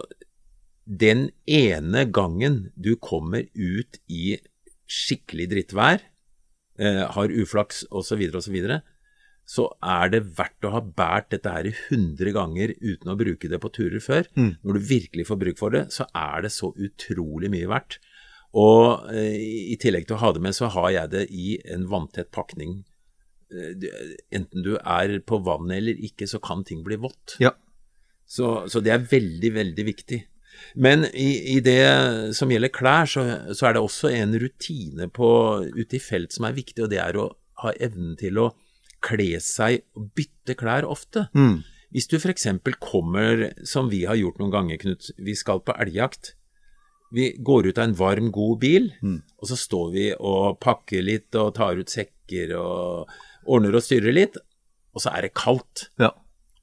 den 0.88 1.28
ene 1.44 2.06
gangen 2.08 2.70
du 2.74 2.94
kommer 2.96 3.44
ut 3.52 3.98
i 4.08 4.38
skikkelig 4.88 5.50
drittvær, 5.52 6.00
eh, 6.80 7.02
har 7.12 7.34
uflaks 7.42 7.84
osv., 7.90 8.22
osv., 8.30 8.40
så, 8.40 8.52
videre, 8.54 8.80
så 9.48 9.66
er 9.84 10.12
det 10.12 10.22
verdt 10.38 10.64
å 10.64 10.72
ha 10.74 10.80
båret 10.80 11.28
dette 11.32 11.52
her 11.52 11.68
100 11.68 12.32
ganger 12.36 12.72
uten 12.80 13.12
å 13.12 13.16
bruke 13.20 13.48
det 13.52 13.60
på 13.60 13.72
turer 13.72 14.00
før. 14.00 14.28
Mm. 14.36 14.54
Når 14.64 14.78
du 14.78 14.88
virkelig 14.90 15.28
får 15.28 15.40
bruk 15.40 15.60
for 15.60 15.76
det, 15.76 15.86
så 15.92 16.08
er 16.16 16.44
det 16.44 16.52
så 16.56 16.72
utrolig 16.72 17.52
mye 17.52 17.68
verdt. 17.68 17.98
Og 18.56 19.08
eh, 19.12 19.36
i 19.74 19.76
tillegg 19.80 20.08
til 20.08 20.16
å 20.16 20.22
ha 20.24 20.32
det 20.32 20.44
med, 20.44 20.56
så 20.56 20.70
har 20.72 20.92
jeg 20.94 21.12
det 21.12 21.26
i 21.28 21.58
en 21.68 21.84
vanntett 21.88 22.32
pakning. 22.32 22.80
Eh, 23.52 23.88
enten 24.32 24.64
du 24.64 24.74
er 24.78 25.18
på 25.20 25.40
vannet 25.44 25.82
eller 25.82 26.04
ikke, 26.08 26.28
så 26.28 26.40
kan 26.44 26.64
ting 26.64 26.80
bli 26.84 26.96
vått. 27.00 27.36
Ja. 27.44 27.52
Så, 28.28 28.68
så, 28.68 28.80
det 28.84 28.92
er 28.92 29.08
veldig, 29.08 29.52
veldig 29.56 29.84
viktig. 29.88 30.20
Men 30.74 31.06
i, 31.10 31.56
i, 31.56 31.58
det 31.64 32.34
som 32.36 32.50
gjelder 32.52 32.72
klær, 32.74 33.08
så, 33.10 33.24
så, 33.52 33.68
er 33.68 33.76
det 33.76 33.82
også 33.82 34.12
en 34.12 34.36
rutine 34.40 35.08
på, 35.12 35.28
ute 35.74 35.98
i 35.98 36.02
felt 36.02 36.34
som 36.34 36.48
er 36.48 36.56
viktig, 36.56 36.84
og 36.84 36.92
det 36.92 37.00
er 37.02 37.18
å 37.18 37.30
ha 37.64 37.74
evnen 37.82 38.16
til 38.18 38.40
å 38.42 38.50
kle 39.04 39.38
seg 39.42 39.84
og 39.98 40.10
bytte 40.18 40.56
klær 40.58 40.86
ofte. 40.88 41.28
Mm. 41.36 41.60
Hvis 41.94 42.08
du 42.10 42.18
f.eks. 42.18 42.46
kommer, 42.82 43.48
som 43.66 43.88
vi 43.92 44.02
har 44.08 44.18
gjort 44.18 44.40
noen 44.42 44.52
ganger, 44.52 44.80
Knut, 44.82 45.10
vi 45.16 45.34
skal 45.38 45.62
på 45.64 45.76
elgjakt. 45.80 46.34
Vi 47.14 47.30
går 47.40 47.70
ut 47.70 47.78
av 47.78 47.86
en 47.86 47.96
varm, 47.96 48.28
god 48.34 48.58
bil, 48.60 48.90
mm. 49.00 49.20
og 49.40 49.48
så 49.48 49.56
står 49.56 49.92
vi 49.94 50.08
og 50.12 50.58
pakker 50.60 51.04
litt 51.04 51.38
og 51.40 51.54
tar 51.56 51.80
ut 51.80 51.88
sekker 51.88 52.52
og 52.58 53.14
ordner 53.48 53.78
og 53.78 53.84
styrer 53.84 54.12
litt, 54.12 54.36
og 54.92 55.00
så 55.00 55.14
er 55.16 55.24
det 55.24 55.36
kaldt. 55.38 55.88
Ja. 56.00 56.12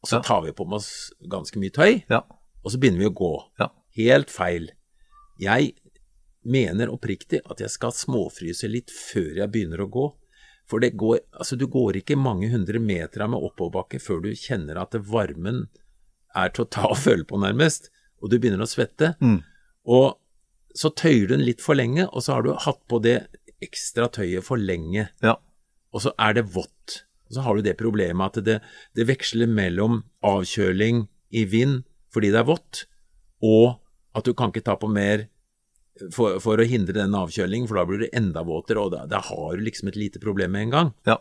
Og 0.03 0.11
så 0.11 0.21
tar 0.21 0.43
vi 0.45 0.53
på 0.53 0.67
med 0.69 0.77
oss 0.77 0.91
ganske 1.31 1.57
mye 1.57 1.73
tøy, 1.73 2.03
ja. 2.11 2.21
og 2.61 2.69
så 2.69 2.77
begynner 2.77 3.01
vi 3.01 3.09
å 3.09 3.15
gå. 3.17 3.33
Ja. 3.63 3.71
Helt 3.95 4.31
feil. 4.33 4.69
Jeg 5.41 5.73
mener 6.45 6.91
oppriktig 6.93 7.41
at 7.49 7.61
jeg 7.63 7.73
skal 7.73 7.95
småfryse 7.95 8.69
litt 8.69 8.93
før 8.93 9.41
jeg 9.41 9.51
begynner 9.53 9.85
å 9.85 9.89
gå. 9.91 10.05
For 10.69 10.81
det 10.81 10.95
går, 10.97 11.21
altså 11.37 11.57
du 11.59 11.67
går 11.69 12.01
ikke 12.01 12.17
mange 12.17 12.49
hundre 12.49 12.81
meter 12.81 13.25
med 13.29 13.43
oppoverbakke 13.45 14.01
før 14.01 14.23
du 14.23 14.31
kjenner 14.33 14.79
at 14.81 14.97
varmen 15.07 15.67
er 16.35 16.51
til 16.51 16.65
å 16.65 16.71
ta 16.73 16.89
og 16.89 16.99
føle 16.99 17.25
på, 17.27 17.37
nærmest, 17.39 17.91
og 18.19 18.31
du 18.31 18.39
begynner 18.39 18.65
å 18.65 18.69
svette. 18.69 19.13
Mm. 19.21 19.39
Og 19.85 20.17
så 20.75 20.91
tøyer 20.91 21.29
du 21.29 21.35
den 21.35 21.45
litt 21.45 21.63
for 21.63 21.77
lenge, 21.77 22.07
og 22.09 22.25
så 22.25 22.35
har 22.35 22.45
du 22.45 22.55
hatt 22.65 22.81
på 22.91 22.99
det 23.03 23.19
ekstra 23.63 24.09
tøyet 24.11 24.43
for 24.45 24.59
lenge. 24.59 25.07
Ja. 25.23 25.37
Og 25.95 26.03
så 26.03 26.11
er 26.19 26.35
det 26.35 26.49
vått. 26.55 27.05
Og 27.29 27.37
så 27.37 27.45
har 27.45 27.55
du 27.55 27.65
det 27.65 27.77
problemet 27.79 28.33
at 28.33 28.45
det, 28.45 28.59
det 28.97 29.07
veksler 29.07 29.49
mellom 29.49 30.03
avkjøling 30.25 31.05
i 31.35 31.45
vind 31.49 31.83
fordi 32.13 32.29
det 32.31 32.39
er 32.39 32.47
vått, 32.47 32.85
og 33.43 33.75
at 34.15 34.25
du 34.25 34.33
kan 34.37 34.53
ikke 34.53 34.65
ta 34.65 34.77
på 34.79 34.89
mer 34.91 35.27
for, 36.13 36.41
for 36.43 36.59
å 36.59 36.67
hindre 36.67 36.97
den 36.97 37.15
avkjølingen, 37.15 37.69
for 37.69 37.79
da 37.79 37.85
blir 37.87 38.03
du 38.03 38.09
enda 38.15 38.43
våtere, 38.47 38.83
og 38.83 38.91
da, 38.95 39.05
da 39.09 39.21
har 39.23 39.55
du 39.55 39.63
liksom 39.63 39.91
et 39.91 39.99
lite 39.99 40.21
problem 40.23 40.55
med 40.55 40.67
en 40.67 40.75
gang. 40.75 40.93
Ja. 41.07 41.19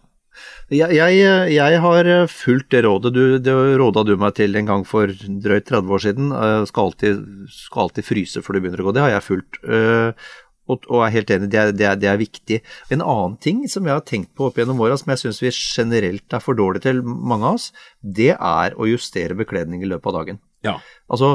Jeg, 0.72 0.90
jeg, 0.96 1.18
jeg, 1.54 1.78
har 1.78 2.08
fulgt 2.26 2.72
det 2.74 2.80
rådet 2.82 3.12
du, 3.14 3.22
det 3.38 3.52
råda 3.78 4.02
du 4.02 4.16
meg 4.18 4.34
til 4.34 4.58
en 4.58 4.66
gang 4.66 4.86
for 4.88 5.12
drøyt 5.12 5.68
30 5.70 5.92
år 5.94 6.02
siden. 6.02 6.32
Skal 6.66 6.88
alltid, 6.88 7.20
skal 7.54 7.84
alltid 7.84 8.08
fryse 8.08 8.42
før 8.42 8.58
du 8.58 8.64
begynner 8.64 8.82
å 8.82 8.88
gå. 8.88 8.96
Det 8.96 9.04
har 9.04 9.12
jeg 9.14 9.26
fulgt. 9.28 9.60
Øh, 9.62 10.32
og, 10.64 10.86
og 10.88 11.02
er 11.04 11.12
helt 11.12 11.30
enig, 11.34 11.50
det 11.52 11.60
er, 11.60 11.72
det, 11.76 11.86
er, 11.86 11.98
det 12.00 12.08
er, 12.08 12.20
viktig. 12.20 12.58
En 12.94 13.04
annen 13.04 13.36
ting 13.42 13.62
som 13.70 13.84
jeg 13.84 13.98
har 13.98 14.04
tenkt 14.08 14.32
på 14.36 14.48
opp 14.48 14.58
gjennom 14.58 14.80
åra, 14.80 14.96
som 15.00 15.12
jeg 15.12 15.20
syns 15.20 15.42
vi 15.44 15.52
generelt 15.52 16.36
er 16.36 16.42
for 16.42 16.56
dårlige 16.56 16.86
til, 16.86 17.02
mange 17.04 17.50
av 17.50 17.58
oss, 17.58 17.68
det 18.00 18.32
er 18.34 18.76
å 18.80 18.88
justere 18.88 19.36
bekledning 19.38 19.84
i 19.84 19.90
løpet 19.90 20.08
av 20.10 20.16
dagen. 20.22 20.40
Ja. 20.64 20.78
Altså, 21.12 21.34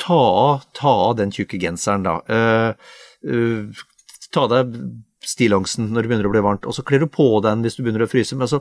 ta 0.00 0.20
av, 0.20 0.68
ta 0.76 0.92
av 1.08 1.18
den 1.20 1.32
tjukke 1.34 1.60
genseren, 1.62 2.06
da. 2.06 2.20
Uh, 2.28 2.94
uh, 3.30 3.84
ta 4.34 4.46
deg 4.50 4.78
stillongsen 5.24 5.86
når 5.88 6.04
det 6.04 6.10
begynner 6.10 6.26
å 6.28 6.32
bli 6.34 6.42
varmt, 6.44 6.66
og 6.68 6.74
så 6.76 6.82
kler 6.84 7.00
du 7.00 7.06
på 7.08 7.24
den 7.44 7.62
hvis 7.64 7.78
du 7.78 7.82
begynner 7.84 8.04
å 8.04 8.10
fryse. 8.10 8.36
Men 8.36 8.44
altså, 8.46 8.60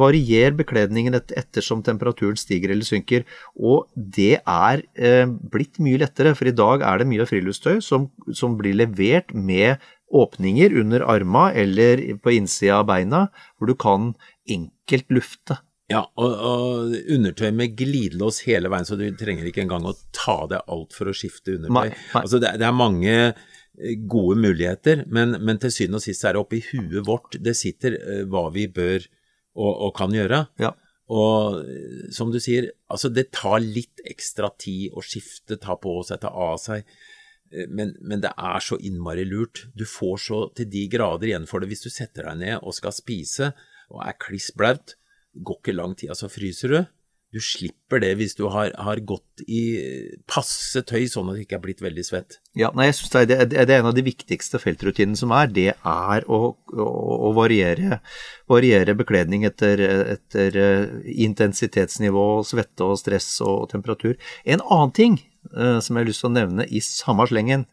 varier 0.00 0.54
bekledningen 0.56 1.18
et, 1.18 1.34
ettersom 1.36 1.82
temperaturen 1.84 2.38
stiger 2.40 2.72
eller 2.72 2.86
synker. 2.88 3.26
Og 3.56 3.84
det 3.94 4.38
er 4.40 4.84
uh, 4.86 5.26
blitt 5.52 5.80
mye 5.82 6.00
lettere, 6.04 6.36
for 6.38 6.48
i 6.48 6.56
dag 6.56 6.86
er 6.86 7.02
det 7.02 7.10
mye 7.10 7.28
friluftstøy 7.28 7.82
som, 7.84 8.08
som 8.32 8.56
blir 8.60 8.78
levert 8.78 9.34
med 9.34 9.82
åpninger 10.16 10.76
under 10.80 11.02
arma 11.02 11.48
eller 11.52 12.02
på 12.22 12.36
innsida 12.36 12.80
av 12.80 12.86
beina, 12.90 13.26
hvor 13.58 13.70
du 13.70 13.74
kan 13.78 14.12
enkelt 14.48 15.10
lufte. 15.10 15.58
Ja, 15.86 16.00
og, 16.18 16.32
og, 16.34 16.94
undertøy 17.14 17.52
med 17.54 17.76
glidelås 17.78 18.40
hele 18.48 18.70
veien, 18.72 18.86
så 18.88 18.96
du 18.98 19.04
trenger 19.18 19.46
ikke 19.46 19.62
engang 19.62 19.84
å 19.86 19.94
ta 20.14 20.40
deg 20.50 20.72
alt 20.72 20.96
for 20.96 21.10
å 21.10 21.14
skifte 21.14 21.54
undertøy. 21.54 21.76
Nei, 21.76 21.90
nei. 21.92 22.22
Altså 22.24 22.40
det, 22.42 22.56
det, 22.58 22.66
er 22.66 22.74
mange 22.74 23.12
eh, 23.14 23.92
gode 24.10 24.40
muligheter, 24.42 25.04
men, 25.06 25.36
men 25.46 25.62
til 25.62 25.70
syvende 25.74 26.00
og 26.00 26.06
sist 26.08 26.26
er 26.26 26.34
det 26.34 26.42
oppi 26.42 26.64
huet 26.72 27.06
vårt 27.06 27.38
det 27.38 27.54
sitter 27.58 28.00
uh, 28.00 28.24
hva 28.32 28.48
vi 28.54 28.66
bør 28.66 29.06
og, 29.06 29.70
og 29.70 29.94
kan 30.00 30.16
gjøre. 30.16 30.42
Ja. 30.62 30.72
Og 31.14 31.62
eh, 31.62 32.10
som 32.18 32.34
du 32.34 32.40
sier, 32.42 32.72
altså 32.90 33.12
det 33.14 33.28
tar 33.38 33.62
litt 33.62 34.02
ekstra 34.02 34.50
tid 34.58 34.90
å 34.90 35.06
skifte, 35.06 35.60
ta 35.62 35.78
på 35.78 36.00
seg, 36.08 36.24
ta 36.26 36.34
av 36.34 36.58
seg. 36.66 36.82
Men, 37.70 37.94
men, 38.02 38.18
det 38.24 38.32
er 38.34 38.58
så 38.58 38.74
innmari 38.82 39.22
lurt. 39.22 39.68
Du 39.78 39.86
får 39.86 40.18
så 40.18 40.44
til 40.58 40.66
de 40.66 40.88
grader 40.90 41.30
igjen 41.30 41.46
for 41.46 41.62
det 41.62 41.70
hvis 41.70 41.86
du 41.86 41.92
setter 41.94 42.26
deg 42.26 42.40
ned 42.42 42.56
og 42.58 42.74
skal 42.74 42.90
spise 42.92 43.54
og 43.86 44.00
er 44.02 44.18
kliss 44.18 44.50
blaut 44.50 44.96
går 45.44 45.60
ikke 45.60 45.76
lang 45.76 45.96
tid, 45.98 46.12
altså 46.14 46.30
fryser 46.32 46.72
du. 46.72 46.80
Du 47.34 47.40
slipper 47.42 48.00
det 48.00 48.12
hvis 48.16 48.36
du 48.38 48.44
har, 48.54 48.70
har 48.80 49.00
gått 49.04 49.42
i 49.50 49.60
passe 50.30 50.80
tøy, 50.86 51.02
sånn 51.10 51.32
at 51.32 51.36
du 51.36 51.42
ikke 51.42 51.58
er 51.58 51.64
blitt 51.64 51.82
veldig 51.84 52.04
svett. 52.06 52.38
Ja, 52.56 52.70
nei, 52.76 52.86
jeg 52.88 52.96
synes 53.00 53.12
det, 53.28 53.36
er, 53.36 53.48
det 53.50 53.64
er 53.66 53.80
en 53.80 53.90
av 53.90 53.96
de 53.96 54.04
viktigste 54.06 54.60
feltrutinene 54.62 55.18
som 55.18 55.34
er. 55.34 55.50
Det 55.52 55.66
er 55.74 56.26
å, 56.30 56.38
å, 56.54 56.86
å 57.28 57.32
variere, 57.36 57.98
variere, 58.48 58.94
bekledning 58.96 59.44
etter, 59.48 59.82
etter, 60.14 60.60
eh, 60.62 61.12
intensitetsnivå, 61.26 62.26
svette 62.46 62.86
og 62.86 62.96
stress 63.02 63.28
og 63.44 63.68
temperatur. 63.74 64.14
En 64.46 64.62
annen 64.62 64.94
ting 64.96 65.20
uh, 65.50 65.82
som 65.82 65.98
jeg 65.98 66.06
har 66.06 66.08
lyst 66.08 66.24
til 66.24 66.30
å 66.30 66.36
nevne 66.38 66.70
i 66.70 66.80
samme 66.84 67.26
slengen, 67.28 67.66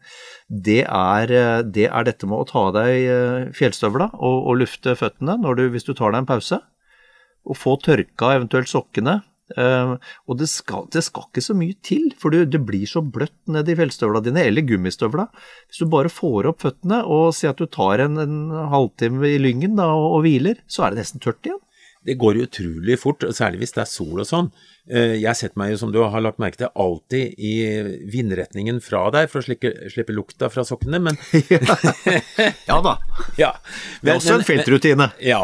det 0.50 0.82
er, 0.82 1.30
eh, 1.30 1.62
det 1.64 1.88
er 1.88 2.10
dette 2.10 2.28
med 2.28 2.42
å 2.42 2.50
ta 2.50 2.68
av 2.68 2.76
deg 2.82 3.54
fjellstøvla 3.56 4.12
og, 4.18 4.38
og 4.50 4.62
lufte 4.66 4.98
føttene 4.98 5.38
du, 5.56 5.68
hvis 5.70 5.86
du 5.86 5.94
tar 5.94 6.10
deg 6.10 6.24
en 6.24 6.32
pause 6.34 6.60
og 7.44 7.58
få 7.60 7.76
tørka 7.84 8.34
eventuelt 8.38 8.70
sokkene. 8.70 9.20
Uh, 9.54 10.00
og 10.24 10.38
det 10.40 10.46
skal, 10.48 10.86
det 10.88 11.02
skal, 11.04 11.26
ikke 11.28 11.42
så 11.44 11.54
mye 11.56 11.76
til, 11.84 12.06
for 12.18 12.32
det, 12.32 12.46
det 12.54 12.62
blir 12.64 12.88
så 12.88 13.02
bløtt 13.04 13.36
nedi 13.52 13.76
fjellstøvla 13.76 14.22
dine, 14.24 14.46
eller 14.48 14.64
gummistøvla. 14.64 15.26
Hvis 15.68 15.82
du 15.82 15.90
bare 15.92 16.12
får 16.12 16.48
opp 16.50 16.64
føttene 16.64 17.02
og 17.04 17.28
sier 17.36 17.52
at 17.52 17.60
du 17.60 17.68
tar 17.68 18.06
en, 18.06 18.16
en 18.22 18.38
halvtime 18.72 19.34
i 19.34 19.42
lyngen 19.42 19.76
da, 19.76 19.90
og, 19.92 20.06
og, 20.16 20.24
hviler, 20.24 20.64
så 20.64 20.86
er 20.86 20.94
det 20.94 21.04
nesten 21.04 21.22
tørt 21.24 21.44
igjen. 21.44 21.60
Det 22.04 22.18
går 22.20 22.42
utrolig 22.44 22.98
fort, 23.00 23.24
særlig 23.32 23.62
hvis 23.62 23.74
det 23.76 23.82
er 23.84 23.88
sol 23.88 24.20
og 24.20 24.28
sånn. 24.28 24.50
Uh, 24.84 25.14
jeg 25.16 25.32
setter 25.38 25.56
meg 25.60 25.72
jo, 25.72 25.78
som 25.80 25.92
du 25.94 26.02
har 26.02 26.24
lagt 26.24 26.42
merke 26.42 26.60
til, 26.60 26.72
alltid 26.74 27.38
i 27.40 27.54
vindretningen 28.12 28.82
fra 28.84 29.06
deg 29.14 29.30
for 29.32 29.40
å 29.40 29.46
slippe, 29.46 29.72
slippe 29.92 30.12
lukta 30.12 30.50
fra 30.52 30.66
sokkene, 30.68 31.00
men 31.00 31.16
Ja 32.68 32.80
da. 32.84 32.98
ja. 33.42 33.54
Men, 34.02 34.04
det 34.04 34.12
er 34.12 34.20
også 34.20 34.36
en 34.36 34.46
feltrutine. 34.48 35.08
ja, 35.32 35.40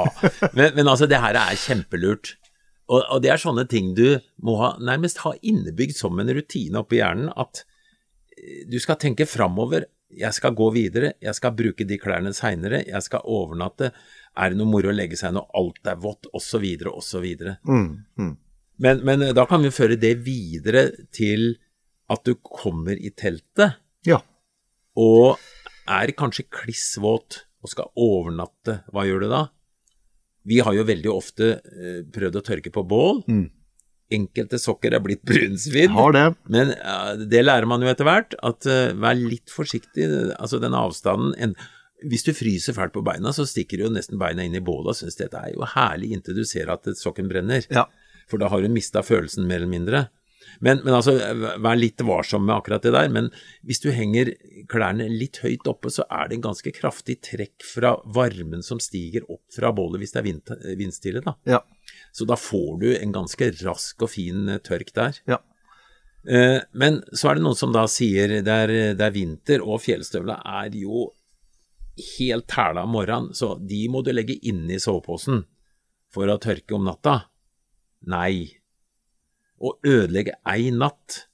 men, 0.52 0.76
men, 0.76 0.84
altså, 0.84 1.08
det 1.10 1.22
her 1.22 1.38
er 1.40 1.56
kjempelurt. 1.60 2.34
Og, 2.90 3.04
og, 3.04 3.18
det 3.22 3.30
er 3.32 3.40
sånne 3.40 3.66
ting 3.70 3.92
du 3.94 4.18
må 4.42 4.56
ha, 4.60 4.74
nærmest 4.82 5.22
ha 5.24 5.34
innebygd 5.46 5.96
som 5.96 6.18
en 6.18 6.32
rutine 6.34 6.82
oppi 6.82 6.98
hjernen, 6.98 7.30
at 7.38 7.62
eh, 8.36 8.66
du 8.70 8.78
skal 8.82 8.98
tenke 9.00 9.28
framover. 9.30 9.86
Jeg 10.10 10.34
skal 10.34 10.56
gå 10.58 10.66
videre, 10.74 11.12
jeg 11.22 11.36
skal 11.38 11.54
bruke 11.54 11.86
de 11.86 11.98
klærne 12.02 12.32
seinere, 12.34 12.82
jeg 12.82 13.06
skal 13.06 13.22
overnatte. 13.30 13.92
Er 14.38 14.52
det 14.52 14.60
noe 14.60 14.70
moro 14.70 14.92
å 14.92 14.94
legge 14.94 15.18
seg 15.18 15.34
når 15.34 15.48
alt 15.58 15.90
er 15.90 15.98
vått, 16.00 16.28
osv., 16.36 16.66
osv. 16.92 17.26
Mm, 17.66 17.90
mm. 18.20 18.34
Men, 18.80 19.02
men 19.04 19.24
da 19.36 19.44
kan 19.48 19.64
vi 19.64 19.72
føre 19.74 19.98
det 20.00 20.14
videre 20.24 20.86
til 21.12 21.54
at 22.10 22.24
du 22.26 22.34
kommer 22.42 22.98
i 22.98 23.12
teltet, 23.14 23.78
ja. 24.06 24.18
og 24.98 25.40
er 25.90 26.12
kanskje 26.16 26.48
kliss 26.50 26.94
våt 27.02 27.44
og 27.60 27.72
skal 27.72 27.90
overnatte. 28.00 28.80
Hva 28.90 29.04
gjør 29.06 29.26
du 29.26 29.32
da? 29.32 29.44
Vi 30.48 30.62
har 30.64 30.74
jo 30.74 30.86
veldig 30.88 31.10
ofte 31.12 31.50
eh, 31.60 31.98
prøvd 32.08 32.38
å 32.40 32.44
tørke 32.46 32.72
på 32.74 32.86
bål. 32.88 33.24
Mm. 33.28 33.48
enkelte 34.10 34.58
sokker 34.58 34.96
er 34.96 35.02
blitt 35.04 35.20
brunsvidd. 35.28 35.92
Men 36.50 36.72
det 37.30 37.44
lærer 37.44 37.68
man 37.70 37.84
jo 37.84 37.90
etter 37.92 38.08
hvert, 38.08 38.34
at 38.42 38.66
vær 38.98 39.20
litt 39.20 39.52
forsiktig. 39.54 40.08
Altså 40.34 40.58
den 40.62 40.74
avstanden 40.74 41.36
en, 41.38 41.54
Hvis 42.08 42.24
du 42.26 42.32
fryser 42.36 42.76
fælt 42.76 42.94
på 42.94 43.04
beina, 43.04 43.32
så 43.36 43.44
stikker 43.48 43.80
du 43.80 43.86
jo 43.86 43.92
nesten 43.92 44.20
beina 44.20 44.46
inn 44.46 44.56
i 44.56 44.64
bålet 44.64 44.94
og 44.94 44.98
syns 45.00 45.18
dette 45.18 45.40
er 45.40 45.52
jo 45.54 45.66
herlig 45.74 46.14
inntil 46.16 46.38
du 46.40 46.46
ser 46.48 46.72
at 46.72 46.88
sokken 46.96 47.28
brenner. 47.30 47.66
Ja. 47.72 47.86
For 48.30 48.40
da 48.40 48.48
har 48.52 48.62
du 48.62 48.72
mista 48.72 49.02
følelsen 49.04 49.48
mer 49.48 49.60
eller 49.60 49.72
mindre. 49.72 50.06
Men, 50.58 50.80
men, 50.84 50.94
altså, 50.96 51.14
vær 51.62 51.78
litt 51.78 52.00
varsom 52.04 52.46
med 52.46 52.56
akkurat 52.56 52.84
det 52.84 52.92
der. 52.94 53.10
Men 53.12 53.28
hvis 53.66 53.82
du 53.84 53.90
henger 53.94 54.32
klærne 54.70 55.06
litt 55.12 55.40
høyt 55.44 55.68
oppe, 55.70 55.92
så 55.92 56.06
er 56.08 56.30
det 56.30 56.38
en 56.38 56.46
ganske 56.48 56.72
kraftig 56.74 57.20
trekk 57.26 57.66
fra 57.66 57.94
varmen 58.16 58.64
som 58.66 58.80
stiger 58.82 59.26
opp 59.30 59.44
fra 59.54 59.72
bålet 59.76 60.02
hvis 60.02 60.16
det 60.16 60.22
er 60.22 60.26
vind, 60.26 60.54
vindstille. 60.80 61.24
da. 61.26 61.36
Ja. 61.48 61.62
Så 62.16 62.26
da 62.28 62.38
får 62.40 62.80
du 62.82 62.90
en 62.96 63.14
ganske 63.14 63.52
rask 63.62 64.02
og 64.04 64.12
fin 64.14 64.48
eh, 64.48 64.62
tørk 64.64 64.92
der. 64.96 65.20
Ja. 65.30 65.40
Eh, 66.28 66.58
men 66.72 67.00
så 67.12 67.30
er 67.30 67.38
det 67.38 67.46
noen 67.46 67.58
som 67.58 67.72
da 67.74 67.86
sier 67.90 68.40
det 68.44 68.58
er, 68.66 68.74
det 68.98 69.06
er 69.06 69.16
vinter, 69.16 69.64
og 69.64 69.82
fjellstøvla 69.84 70.40
er 70.64 70.76
jo 70.80 71.08
helt 72.18 72.46
tæla 72.50 72.84
om 72.86 72.94
morgenen, 72.94 73.34
så 73.34 73.54
de 73.58 73.84
må 73.92 74.02
du 74.02 74.12
legge 74.14 74.38
inni 74.46 74.78
soveposen 74.80 75.44
for 76.12 76.30
å 76.30 76.38
tørke 76.42 76.74
om 76.76 76.86
natta. 76.88 77.16
Nei. 78.10 78.48
Å 79.60 79.74
ødelegge 79.84 80.38
ei 80.48 80.70
natt 80.72 81.24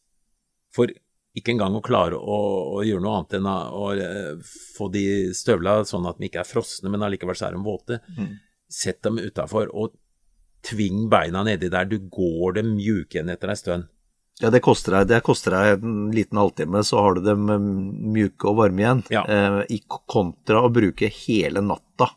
for 0.75 0.91
ikke 1.37 1.53
engang 1.53 1.77
å 1.77 1.85
klare 1.85 2.17
å, 2.17 2.39
å 2.79 2.83
gjøre 2.85 3.05
noe 3.05 3.19
annet 3.21 3.37
enn 3.39 3.49
å, 3.51 3.57
å, 3.77 3.91
å 3.93 4.37
få 4.77 4.89
de 4.93 5.05
støvla 5.37 5.83
sånn 5.89 6.09
at 6.09 6.19
de 6.21 6.31
ikke 6.31 6.41
er 6.43 6.49
frosne, 6.49 6.91
men 6.93 7.05
allikevel 7.05 7.37
så 7.37 7.51
er 7.51 7.57
de 7.57 7.65
våte. 7.65 8.01
Mm. 8.17 8.33
Sett 8.73 9.03
dem 9.05 9.21
utafor 9.21 9.71
og 9.77 9.95
tving 10.67 11.07
beina 11.13 11.45
nedi 11.47 11.71
der. 11.73 11.89
Du 11.89 12.01
går 12.01 12.59
dem 12.59 12.75
mjuke 12.79 13.19
igjen 13.19 13.31
etter 13.33 13.53
ei 13.53 13.61
stund. 13.61 13.91
Ja, 14.43 14.51
det 14.53 14.61
koster, 14.61 14.93
deg, 14.99 15.07
det 15.09 15.23
koster 15.25 15.55
deg 15.57 15.79
en 15.87 16.11
liten 16.13 16.37
halvtime, 16.37 16.83
så 16.85 16.99
har 17.01 17.15
du 17.17 17.23
dem 17.25 17.47
eh, 17.49 17.63
mjuke 18.13 18.51
og 18.51 18.59
varme 18.59 18.83
igjen. 18.83 19.03
Ja. 19.15 19.23
Eh, 19.25 19.63
I 19.79 19.79
kontra 19.89 20.61
å 20.67 20.73
bruke 20.73 21.09
hele 21.09 21.63
natta 21.65 22.11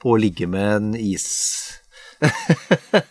på 0.00 0.14
å 0.14 0.20
ligge 0.20 0.46
med 0.50 0.76
en 0.76 0.92
is... 0.96 1.26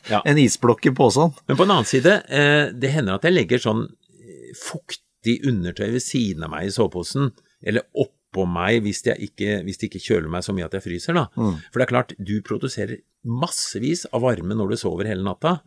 Ja. 0.09 0.21
En 0.25 0.37
isblokk 0.41 0.85
i 0.89 0.91
posen. 0.95 1.31
Men 1.47 1.57
på 1.57 1.63
en 1.65 1.71
annen 1.73 1.87
side, 1.87 2.11
eh, 2.29 2.69
det 2.73 2.91
hender 2.93 3.17
at 3.19 3.25
jeg 3.27 3.35
legger 3.35 3.61
sånn 3.61 3.83
eh, 3.89 4.53
fuktig 4.57 5.35
undertøy 5.49 5.87
ved 5.95 6.03
siden 6.03 6.45
av 6.47 6.51
meg 6.53 6.69
i 6.69 6.73
soveposen, 6.73 7.29
eller 7.65 7.85
oppå 7.93 8.45
meg 8.49 8.79
hvis, 8.85 9.01
ikke, 9.09 9.59
hvis 9.65 9.81
det 9.81 9.89
ikke 9.89 10.01
kjøler 10.05 10.31
meg 10.33 10.45
så 10.45 10.53
mye 10.55 10.67
at 10.69 10.77
jeg 10.77 10.85
fryser. 10.85 11.17
da. 11.17 11.27
For 11.35 11.77
det 11.81 11.85
er 11.87 11.91
klart, 11.93 12.13
du 12.17 12.35
produserer 12.45 13.01
massevis 13.25 14.05
av 14.13 14.23
varme 14.25 14.57
når 14.57 14.73
du 14.73 14.79
sover 14.81 15.09
hele 15.09 15.25
natta. 15.25 15.57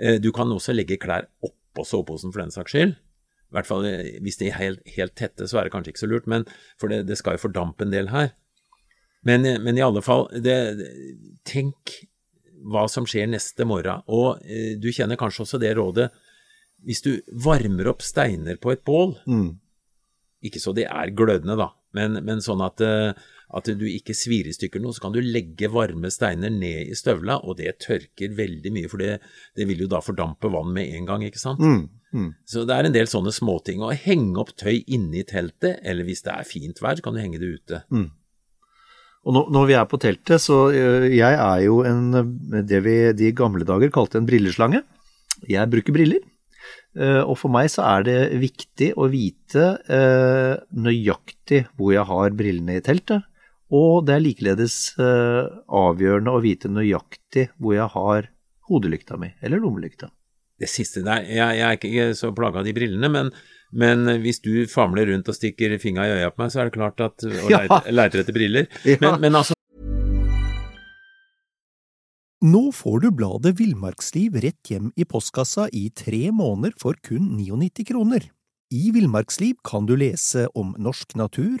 Eh, 0.00 0.16
Du 0.22 0.30
kan 0.36 0.48
også 0.52 0.72
legge 0.76 0.96
klær 1.00 1.28
oppå 1.80 1.88
soveposen 1.88 2.32
for 2.32 2.42
den 2.44 2.52
saks 2.54 2.72
skyld. 2.74 2.92
I 3.50 3.56
hvert 3.56 3.66
fall 3.66 3.84
eh, 3.88 4.18
hvis 4.22 4.36
de 4.38 4.46
er 4.50 4.58
helt, 4.60 4.82
helt 4.94 5.14
tette, 5.18 5.48
så 5.50 5.58
er 5.58 5.64
det 5.66 5.72
kanskje 5.74 5.90
ikke 5.94 6.04
så 6.04 6.10
lurt, 6.10 6.26
men 6.30 6.44
for 6.78 6.92
det, 6.92 7.06
det 7.08 7.16
skal 7.18 7.34
jo 7.34 7.42
fordampe 7.48 7.82
en 7.82 7.90
del 7.94 8.08
her. 8.12 8.30
Men, 9.26 9.44
eh, 9.44 9.58
men 9.58 9.76
i 9.78 9.82
alle 9.84 10.02
fall, 10.02 10.28
det- 10.30 10.86
tenk 11.44 11.96
hva 12.70 12.84
som 12.92 13.06
skjer 13.08 13.26
neste 13.32 13.64
morgen. 13.66 14.02
Og 14.08 14.38
eh, 14.44 14.76
du 14.78 14.90
kjenner 14.92 15.16
kanskje 15.18 15.42
også 15.46 15.60
det 15.60 15.74
rådet 15.78 16.10
hvis 16.84 17.02
du 17.04 17.10
varmer 17.44 17.88
opp 17.90 18.00
steiner 18.04 18.56
på 18.56 18.72
et 18.72 18.84
bål, 18.84 19.16
Mm. 19.28 19.58
ikke 20.44 20.60
så 20.62 20.72
de 20.74 20.84
er 20.88 21.10
glødende 21.12 21.56
da, 21.58 21.66
men, 21.92 22.22
men 22.24 22.38
sånn 22.40 22.62
at, 22.64 22.80
eh, 22.80 23.12
at 23.56 23.70
du 23.80 23.86
ikke 23.88 24.14
svir 24.14 24.46
i 24.46 24.54
stykker 24.54 24.82
noe, 24.82 24.94
så 24.94 25.04
kan 25.04 25.14
du 25.14 25.20
legge 25.24 25.70
varme 25.72 26.10
steiner 26.12 26.52
ned 26.54 26.92
i 26.92 26.98
støvla, 26.98 27.40
og 27.42 27.58
det 27.58 27.78
tørker 27.82 28.36
veldig 28.38 28.72
mye, 28.74 28.90
for 28.90 29.02
det, 29.02 29.16
det 29.58 29.66
vil 29.70 29.84
jo 29.84 29.90
da 29.90 30.02
fordampe 30.04 30.50
vann 30.52 30.70
med 30.76 30.94
en 30.94 31.08
gang, 31.08 31.24
ikke 31.26 31.42
sant? 31.42 31.62
Mm. 31.62 31.88
Mm. 32.10 32.30
Så 32.48 32.64
det 32.66 32.76
er 32.76 32.88
en 32.88 32.94
del 32.94 33.10
sånne 33.10 33.32
småting. 33.34 33.82
Å 33.86 33.92
henge 33.94 34.38
opp 34.42 34.54
tøy 34.58 34.80
inne 34.86 35.20
i 35.20 35.26
teltet, 35.26 35.78
eller 35.86 36.06
hvis 36.06 36.24
det 36.26 36.34
er 36.34 36.48
fint 36.48 36.82
vær, 36.82 36.98
så 36.98 37.06
kan 37.06 37.14
du 37.14 37.22
henge 37.22 37.42
det 37.42 37.52
ute. 37.60 37.84
Og 39.20 39.36
når 39.52 39.66
vi 39.68 39.76
er 39.76 39.86
på 39.88 40.00
teltet, 40.00 40.40
så 40.40 40.70
øh, 40.72 41.06
jeg 41.12 41.36
er 41.36 41.62
jo 41.66 41.82
en, 41.84 42.06
øh, 42.16 42.62
det 42.64 42.80
vi 42.86 42.96
de 43.12 43.32
gamle 43.36 43.66
dager 43.68 43.92
kalte 43.92 44.16
en 44.18 44.28
brilleslange. 44.28 44.80
Jeg 45.48 45.70
bruker 45.72 45.92
briller. 45.92 46.24
Eh, 46.98 47.22
Og 47.22 47.36
for 47.38 47.52
meg 47.52 47.68
så 47.70 47.84
er 47.86 48.06
det 48.08 48.18
viktig 48.40 48.94
å 48.98 49.06
vite 49.12 49.66
eh, 49.86 50.56
nøyaktig 50.72 51.66
hvor 51.76 51.92
jeg 51.94 52.06
har 52.08 52.36
brillene 52.36 52.78
i 52.80 52.84
teltet. 52.84 53.28
Og 53.70 54.06
det 54.06 54.16
er 54.16 54.24
likeledes 54.24 54.76
eh, 54.98 55.44
avgjørende 55.70 56.32
å 56.34 56.40
vite 56.42 56.70
nøyaktig 56.72 57.50
hvor 57.60 57.76
jeg 57.76 57.86
har 57.94 58.30
hodelykta 58.70 59.18
mi, 59.20 59.30
eller 59.42 59.62
lommelykta. 59.62 60.10
Det 60.60 60.68
siste 60.68 61.04
der, 61.06 61.22
jeg, 61.24 61.56
jeg 61.56 61.66
er 61.66 61.78
ikke 61.78 62.08
så 62.18 62.32
plaga 62.36 62.60
av 62.60 62.66
de 62.66 62.74
brillene, 62.76 63.08
men, 63.08 63.30
men 63.72 64.10
hvis 64.20 64.42
du 64.44 64.66
famler 64.68 65.08
rundt 65.08 65.30
og 65.30 65.38
stikker 65.38 65.78
fingra 65.80 66.08
i 66.08 66.18
øya 66.18 66.34
på 66.34 66.42
meg, 66.42 66.52
så 66.52 66.60
er 66.60 66.68
det 66.68 66.76
klart 66.76 67.00
at 67.06 67.24
Og 67.24 67.48
Ja. 67.48 67.62
leiter, 67.62 67.88
leiter 67.94 68.24
etter 68.24 68.36
briller. 68.36 68.68
Ja. 68.84 68.98
Men, 69.00 69.20
men 69.22 69.38
altså, 69.40 69.56
Nå 72.40 72.70
får 72.72 73.02
du 73.04 73.10
bladet 73.12 73.58
Villmarksliv 73.58 74.38
rett 74.40 74.70
hjem 74.72 74.86
i 74.96 75.04
postkassa 75.04 75.66
i 75.76 75.90
tre 75.92 76.30
måneder 76.32 76.72
for 76.80 76.96
kun 77.04 77.34
99 77.36 77.84
kroner. 77.90 78.30
I 78.72 78.90
Villmarksliv 78.94 79.58
kan 79.66 79.84
du 79.84 79.92
lese 80.00 80.46
om 80.56 80.70
norsk 80.80 81.16
natur, 81.20 81.60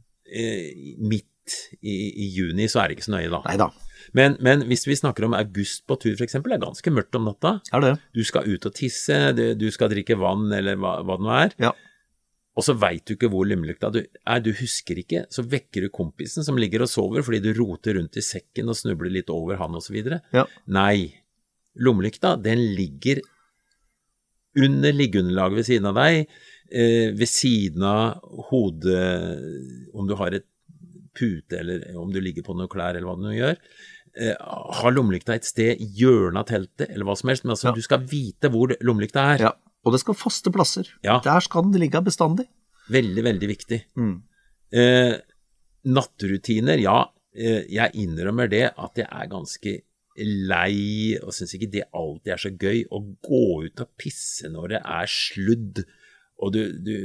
Eh, 0.31 0.95
midt 0.97 1.27
i, 1.81 1.95
i 2.25 2.27
juni, 2.35 2.67
så 2.71 2.81
er 2.81 2.89
det 2.89 2.97
ikke 2.97 3.09
så 3.09 3.15
nøye, 3.15 3.31
da. 3.31 3.41
Neida. 3.49 3.69
Men, 4.17 4.35
men 4.43 4.65
hvis 4.69 4.87
vi 4.87 4.97
snakker 4.97 5.27
om 5.27 5.35
august 5.37 5.85
på 5.89 5.97
tur, 6.01 6.15
f.eks., 6.15 6.39
det 6.39 6.55
er 6.55 6.63
ganske 6.63 6.93
mørkt 6.93 7.17
om 7.19 7.27
natta. 7.29 7.59
er 7.71 7.85
det. 7.85 7.93
Du 8.17 8.23
skal 8.27 8.49
ut 8.49 8.67
og 8.67 8.75
tisse, 8.77 9.17
du, 9.37 9.67
skal 9.73 9.91
drikke 9.93 10.17
vann, 10.19 10.49
eller 10.57 10.79
hva, 10.81 10.97
hva 11.05 11.17
det 11.19 11.27
nå 11.27 11.33
er. 11.37 11.55
Ja. 11.67 11.73
Og 12.59 12.65
så 12.67 12.75
veit 12.75 13.05
du 13.07 13.13
ikke 13.15 13.29
hvor 13.31 13.47
lommelykta 13.47 13.91
du 13.93 14.01
er, 14.01 14.41
du 14.43 14.51
husker 14.57 14.99
ikke. 14.99 15.23
Så 15.31 15.45
vekker 15.47 15.85
du 15.85 15.93
kompisen 15.93 16.43
som 16.43 16.59
ligger 16.59 16.83
og 16.83 16.91
sover 16.91 17.23
fordi 17.23 17.39
du 17.45 17.53
roter 17.55 17.95
rundt 17.95 18.19
i 18.19 18.25
sekken 18.25 18.71
og 18.71 18.77
snubler 18.77 19.13
litt 19.13 19.31
over 19.31 19.61
han 19.61 19.77
osv. 19.79 20.01
Ja. 20.35 20.45
Nei. 20.67 21.13
Lommelykta, 21.79 22.35
den 22.43 22.59
ligger 22.75 23.21
under 24.59 24.91
liggeunderlaget 24.91 25.61
ved 25.61 25.67
siden 25.69 25.87
av 25.93 25.95
deg, 25.95 26.25
ved 26.71 27.27
siden 27.27 27.83
av 27.83 28.21
hodet 28.47 29.91
Om 29.93 30.07
du 30.07 30.13
har 30.15 30.31
et 30.37 30.45
pute, 31.17 31.57
eller 31.59 31.83
om 31.99 32.07
du 32.13 32.21
ligger 32.23 32.45
på 32.47 32.53
noen 32.55 32.69
klær, 32.71 32.95
eller 32.95 33.03
hva 33.09 33.17
du 33.19 33.25
nå 33.25 33.33
gjør. 33.35 33.57
Eh, 34.15 34.35
ha 34.39 34.89
lommelykta 34.91 35.35
et 35.35 35.43
sted 35.47 35.79
i 35.83 35.87
hjørnet 35.99 36.39
av 36.39 36.47
teltet, 36.47 36.85
eller 36.89 37.03
hva 37.07 37.17
som 37.19 37.27
helst. 37.31 37.43
Men 37.43 37.51
altså, 37.55 37.67
Ja. 37.69 37.73
du 37.75 37.81
skal 37.83 38.05
vite 38.07 38.47
hvor 38.51 38.71
lommelykta 38.79 39.25
er. 39.33 39.43
Ja, 39.43 39.51
og 39.83 39.91
det 39.93 39.99
skal 39.99 40.15
faste 40.15 40.51
plasser. 40.55 40.87
Ja. 41.03 41.19
Der 41.23 41.39
skal 41.43 41.63
den 41.67 41.79
ligge 41.81 41.99
bestandig. 42.03 42.47
Veldig, 42.89 43.23
veldig 43.27 43.47
viktig. 43.51 43.81
Mm. 43.99 44.21
Eh, 44.71 45.17
nattrutiner, 45.85 46.79
ja. 46.79 47.09
Eh, 47.35 47.63
jeg 47.71 47.91
innrømmer 47.95 48.49
det 48.51 48.65
at 48.77 48.95
jeg 48.99 49.07
er 49.11 49.27
ganske 49.31 49.81
lei 50.21 51.15
og 51.23 51.31
syns 51.33 51.53
ikke 51.55 51.71
det 51.71 51.85
alltid 51.95 52.33
er 52.33 52.41
så 52.43 52.51
gøy 52.51 52.81
å 52.91 52.99
gå 53.23 53.43
ut 53.65 53.79
og 53.83 53.89
pisse 53.97 54.49
når 54.51 54.75
det 54.75 54.81
er 54.83 55.07
sludd. 55.07 55.83
Og 56.41 56.53
du, 56.55 56.61
du 56.81 56.95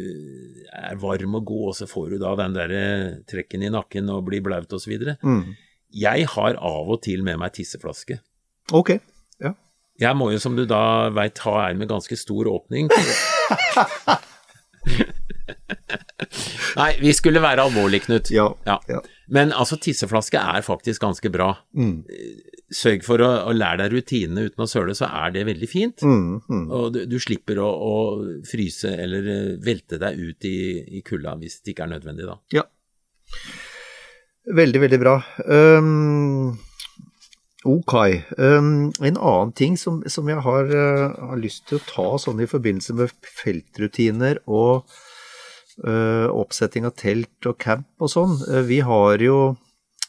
er 0.72 0.96
varm 1.00 1.36
og 1.38 1.44
god, 1.48 1.64
og 1.70 1.76
så 1.76 1.88
får 1.90 2.14
du 2.14 2.18
da 2.22 2.32
den 2.40 2.56
der 2.56 2.72
eh, 2.72 3.08
trekken 3.28 3.66
i 3.66 3.72
nakken 3.72 4.08
og 4.12 4.24
blir 4.30 4.44
blaut 4.44 4.72
osv. 4.72 4.96
Mm. 5.20 5.54
Jeg 5.96 6.28
har 6.32 6.56
av 6.56 6.88
og 6.96 7.02
til 7.04 7.24
med 7.26 7.38
meg 7.40 7.52
tisseflaske. 7.56 8.18
Ok. 8.76 8.96
Ja. 9.42 9.52
Jeg 10.00 10.16
må 10.18 10.30
jo, 10.32 10.40
som 10.42 10.56
du 10.56 10.64
da 10.68 11.08
veit, 11.14 11.38
ha 11.44 11.68
ei 11.68 11.76
med 11.78 11.88
ganske 11.92 12.16
stor 12.18 12.48
åpning. 12.50 12.88
Nei, 16.76 16.90
vi 17.00 17.12
skulle 17.16 17.40
være 17.40 17.64
alvorlige, 17.64 18.04
Knut. 18.06 18.30
Ja, 18.32 18.50
ja. 18.66 19.00
Men 19.32 19.52
altså, 19.52 19.78
tisseflaske 19.80 20.38
er 20.40 20.64
faktisk 20.66 21.00
ganske 21.04 21.30
bra. 21.32 21.54
Mm. 21.76 22.04
Sørg 22.66 23.04
for 23.06 23.22
å, 23.22 23.28
å 23.46 23.52
lære 23.54 23.84
deg 23.84 23.92
rutinene 23.94 24.48
uten 24.48 24.64
å 24.64 24.66
søle, 24.66 24.94
så 24.98 25.06
er 25.06 25.36
det 25.36 25.44
veldig 25.46 25.68
fint. 25.70 26.02
Mm, 26.02 26.40
mm. 26.50 26.64
Og 26.74 26.88
du, 26.96 27.04
du 27.06 27.14
slipper 27.22 27.60
å, 27.62 27.68
å, 27.70 27.94
fryse 28.48 28.90
eller 28.90 29.28
eh, 29.30 29.52
velte 29.62 30.00
deg 30.02 30.18
ut 30.18 30.48
i, 30.50 30.58
i 30.98 31.02
kulda 31.06 31.36
hvis 31.38 31.60
det 31.62 31.76
ikke 31.76 31.86
er 31.86 31.94
nødvendig, 31.94 32.26
da. 32.26 32.40
Ja. 32.56 32.66
Veldig, 34.46 34.82
veldig 34.82 34.98
bra. 35.02 35.14
Um, 35.46 36.58
ok. 37.66 37.94
Um, 38.38 38.90
en 38.98 39.16
annen 39.18 39.54
ting 39.58 39.78
som, 39.78 40.02
som 40.10 40.26
jeg 40.30 40.42
har, 40.42 40.70
uh, 40.70 41.16
har, 41.30 41.40
lyst 41.42 41.66
til 41.70 41.78
å 41.80 41.86
ta 41.86 42.08
sånn 42.22 42.42
i 42.42 42.50
forbindelse 42.50 42.94
med 42.98 43.14
feltrutiner 43.26 44.42
og 44.46 44.86
uh, 45.86 46.30
oppsetting 46.30 46.86
av 46.86 46.94
telt 46.98 47.46
og 47.46 47.58
camp 47.62 47.90
og 47.98 48.10
sånn. 48.10 48.38
Uh, 48.46 48.62
vi, 48.66 48.82
har 48.86 49.22
jo, 49.22 49.56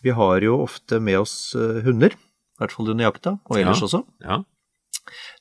vi 0.05 0.13
har 0.17 0.45
jo 0.45 0.61
ofte 0.67 1.01
med 1.01 1.21
oss 1.21 1.37
hunder, 1.85 2.17
i 2.57 2.63
hvert 2.63 2.73
fall 2.73 2.89
under 2.89 3.05
jakta, 3.05 3.39
og 3.45 3.57
ellers 3.59 3.81
Ja. 3.81 3.87
også. 3.87 4.03
Ja. 4.25 4.37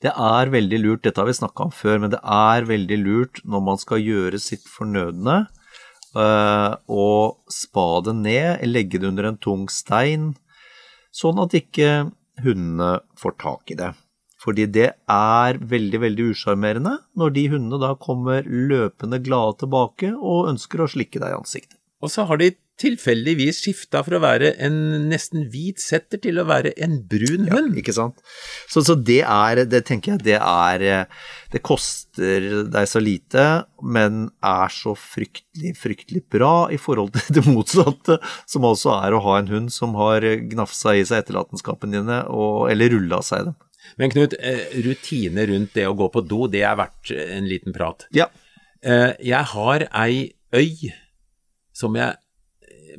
Det 0.02 0.12
er 0.12 0.50
veldig 0.52 0.78
lurt, 0.82 1.02
dette 1.02 1.18
har 1.18 1.26
vi 1.26 1.32
snakka 1.32 1.64
om 1.64 1.70
før, 1.74 1.98
men 2.00 2.10
det 2.10 2.20
er 2.22 2.66
veldig 2.68 2.98
lurt 3.02 3.40
når 3.44 3.62
man 3.64 3.78
skal 3.78 3.98
gjøre 3.98 4.38
sitt 4.38 4.62
fornødne, 4.68 5.48
eh, 6.14 6.76
å 6.88 7.36
spa 7.50 8.00
det 8.02 8.14
ned, 8.14 8.62
legge 8.68 9.00
det 9.00 9.08
under 9.08 9.24
en 9.32 9.36
tung 9.38 9.66
stein, 9.68 10.36
sånn 11.12 11.40
at 11.42 11.50
ikke 11.56 12.12
hundene 12.44 13.00
får 13.16 13.38
tak 13.38 13.70
i 13.72 13.74
det. 13.74 13.94
Fordi 14.44 14.66
det 14.70 14.92
er 15.08 15.58
veldig, 15.58 15.98
veldig 16.04 16.30
usjarmerende 16.30 16.98
når 17.16 17.32
de 17.34 17.48
hundene 17.48 17.80
da 17.80 17.94
kommer 17.98 18.42
løpende 18.46 19.18
glade 19.24 19.58
tilbake 19.64 20.12
og 20.14 20.50
ønsker 20.52 20.84
å 20.84 20.90
slikke 20.92 21.18
deg 21.18 21.32
i 21.32 21.38
ansiktet. 21.40 21.78
Og 22.02 22.12
så 22.12 22.26
har 22.28 22.36
de 22.36 22.52
tilfeldigvis 22.80 23.62
skifta 23.64 24.02
fra 24.04 24.18
å 24.18 24.22
være 24.22 24.50
en 24.66 24.76
nesten 25.08 25.46
hvit 25.52 25.80
setter 25.80 26.20
til 26.20 26.40
å 26.40 26.46
være 26.48 26.74
en 26.84 26.98
brun 27.08 27.46
hund. 27.48 27.76
Ikke 27.80 27.94
sant? 27.96 28.20
Så, 28.68 28.82
så 28.84 28.96
det 28.98 29.22
er, 29.24 29.62
det 29.64 29.84
tenker 29.88 30.14
jeg, 30.14 30.24
det 30.26 30.38
er 30.40 31.06
Det 31.52 31.62
koster 31.64 32.46
deg 32.68 32.88
så 32.90 33.00
lite, 33.00 33.44
men 33.80 34.26
er 34.44 34.72
så 34.74 34.92
fryktelig, 34.98 35.72
fryktelig 35.80 36.24
bra 36.32 36.68
i 36.74 36.78
forhold 36.80 37.14
til 37.16 37.28
det 37.38 37.46
motsatte, 37.48 38.18
som 38.50 38.66
altså 38.68 38.96
er 38.98 39.16
å 39.16 39.22
ha 39.24 39.38
en 39.40 39.52
hund 39.52 39.72
som 39.72 39.94
har 39.96 40.26
gnafsa 40.50 40.96
i 40.98 41.04
seg 41.06 41.24
etterlatenskapene 41.24 42.00
dine, 42.00 42.20
og, 42.28 42.66
eller 42.72 42.92
rulla 42.92 43.22
seg 43.24 43.44
i 43.44 43.48
dem. 43.50 43.56
Men 43.96 44.10
Knut, 44.10 44.34
eh, 44.42 44.66
rutine 44.84 45.46
rundt 45.48 45.76
det 45.78 45.86
å 45.86 45.94
gå 45.96 46.08
på 46.12 46.24
do, 46.26 46.44
det 46.50 46.64
er 46.66 46.76
verdt 46.78 47.12
en 47.16 47.46
liten 47.48 47.72
prat. 47.76 48.08
Ja. 48.16 48.26
Eh, 48.82 49.14
Jeg 49.22 49.44
har 49.54 49.86
ei 49.94 50.32
øy 50.52 50.90
som 51.76 51.94
jeg 51.98 52.10
eh, 52.10 52.22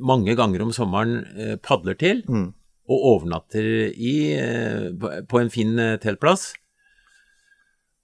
mange 0.00 0.34
ganger 0.38 0.62
om 0.64 0.72
sommeren 0.72 1.24
eh, 1.36 1.56
padler 1.62 1.94
til, 1.98 2.22
Mm. 2.28 2.52
og 2.88 3.04
overnatter 3.12 3.92
i 3.92 4.14
eh, 4.38 4.90
på- 5.28 5.40
en 5.40 5.50
fin 5.50 5.78
eh, 5.78 5.96
teltplass. 5.98 6.52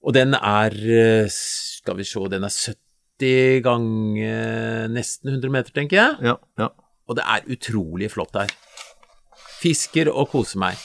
Og 0.05 0.13
den 0.15 0.35
er, 0.35 0.75
skal 1.33 1.97
vi 1.97 2.05
se, 2.05 2.21
den 2.29 2.45
er 2.45 2.53
70 2.53 3.63
ganger 3.65 4.89
nesten 4.93 5.31
100 5.33 5.51
meter, 5.55 5.73
tenker 5.73 5.97
jeg. 5.97 6.19
Ja, 6.23 6.35
ja. 6.61 6.69
Og 7.09 7.17
det 7.17 7.25
er 7.25 7.47
utrolig 7.53 8.11
flott 8.13 8.33
der. 8.37 8.53
Fisker 9.63 10.11
og 10.13 10.29
koser 10.33 10.61
meg. 10.61 10.77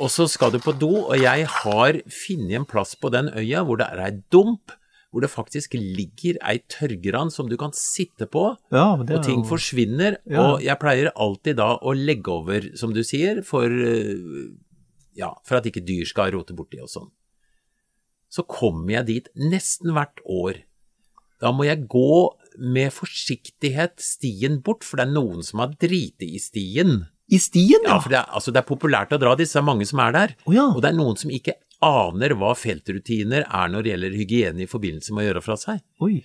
Og 0.00 0.10
så 0.12 0.26
skal 0.28 0.52
du 0.52 0.58
på 0.58 0.72
do, 0.76 0.90
og 1.08 1.16
jeg 1.20 1.46
har 1.48 1.98
funnet 2.08 2.54
en 2.58 2.64
plass 2.68 2.94
på 2.96 3.10
den 3.12 3.28
øya 3.36 3.62
hvor 3.64 3.76
det 3.80 3.86
er 3.92 4.04
ei 4.06 4.14
dump, 4.32 4.72
hvor 5.12 5.20
det 5.20 5.28
faktisk 5.30 5.74
ligger 5.76 6.38
ei 6.48 6.58
tørrgran 6.72 7.28
som 7.30 7.48
du 7.50 7.58
kan 7.60 7.74
sitte 7.76 8.24
på, 8.32 8.46
ja 8.72 8.86
og 8.96 9.06
ting 9.26 9.42
jo- 9.42 9.48
forsvinner. 9.50 10.16
Ja. 10.24 10.40
Og 10.54 10.62
jeg 10.64 10.78
pleier 10.80 11.10
alltid 11.14 11.58
da 11.60 11.74
å 11.84 11.92
legge 11.92 12.32
over, 12.32 12.70
som 12.80 12.94
du 12.96 13.02
sier, 13.04 13.42
for, 13.44 13.66
eh, 13.68 14.48
ja, 15.14 15.34
for 15.44 15.58
at 15.60 15.68
ikke 15.68 15.84
dyr 15.84 16.08
skal 16.08 16.32
rote 16.32 16.56
borti 16.56 16.80
og 16.80 16.88
sånn. 16.88 17.10
Så 18.32 18.46
kommer 18.48 18.94
jeg 18.96 19.06
dit 19.10 19.28
nesten 19.36 19.92
hvert 19.92 20.22
år. 20.24 20.62
Da 21.42 21.52
må 21.52 21.66
jeg 21.68 21.84
gå 21.92 22.30
med 22.58 22.92
forsiktighet 22.92 24.00
stien 24.00 24.60
bort, 24.64 24.84
for 24.84 24.96
det 24.96 25.08
er 25.08 25.12
noen 25.12 25.42
som 25.44 25.60
har 25.60 25.74
driti 25.80 26.30
i 26.36 26.40
stien. 26.40 27.02
I 27.32 27.38
stien, 27.40 27.80
Ja, 27.84 27.96
ja! 27.96 28.00
for 28.00 28.08
det 28.12 28.18
er, 28.18 28.26
altså, 28.32 28.52
det 28.52 28.60
er 28.62 28.68
populært 28.74 29.12
å 29.12 29.18
dra 29.20 29.34
dit, 29.36 29.48
så 29.48 29.58
det 29.60 29.62
er 29.62 29.68
mange 29.74 29.86
som 29.88 30.00
er 30.04 30.12
der. 30.12 30.34
Oh, 30.46 30.52
ja. 30.56 30.66
Og 30.72 30.80
det 30.82 30.90
er 30.92 30.96
noen 30.98 31.16
som 31.20 31.30
ikke 31.32 31.54
aner 31.82 32.36
hva 32.38 32.52
feltrutiner 32.58 33.44
er 33.46 33.72
når 33.72 33.84
det 33.84 33.92
gjelder 33.92 34.16
hygiene 34.20 34.64
i 34.64 34.70
forbindelse 34.70 35.14
med 35.14 35.24
å 35.24 35.28
gjøre 35.28 35.44
fra 35.44 35.58
seg. 35.60 35.82
Oi. 36.04 36.22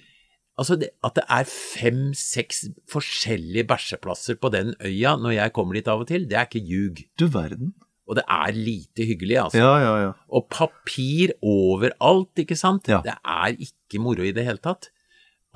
Altså, 0.57 0.77
det, 0.81 0.89
at 1.05 1.17
det 1.17 1.25
er 1.29 1.49
fem-seks 1.49 2.63
forskjellige 2.89 3.67
bæsjeplasser 3.69 4.39
på 4.41 4.49
den 4.53 4.73
øya 4.81 5.13
når 5.21 5.35
jeg 5.35 5.53
kommer 5.53 5.77
dit 5.77 5.89
av 5.91 6.01
og 6.01 6.09
til, 6.09 6.25
det 6.29 6.39
er 6.39 6.49
ikke 6.49 6.65
ljug. 6.65 7.03
Du 7.19 7.27
verden. 7.33 7.75
Og 8.07 8.17
det 8.17 8.23
er 8.31 8.55
lite 8.55 9.05
hyggelig, 9.05 9.37
altså. 9.41 9.59
Ja, 9.59 9.73
ja, 9.83 9.95
ja. 10.05 10.11
Og 10.31 10.47
papir 10.49 11.33
overalt, 11.43 12.31
ikke 12.39 12.57
sant? 12.57 12.87
Ja. 12.89 13.01
Det 13.05 13.17
er 13.19 13.57
ikke 13.67 14.01
moro 14.01 14.23
i 14.25 14.33
det 14.33 14.47
hele 14.47 14.63
tatt. 14.63 14.89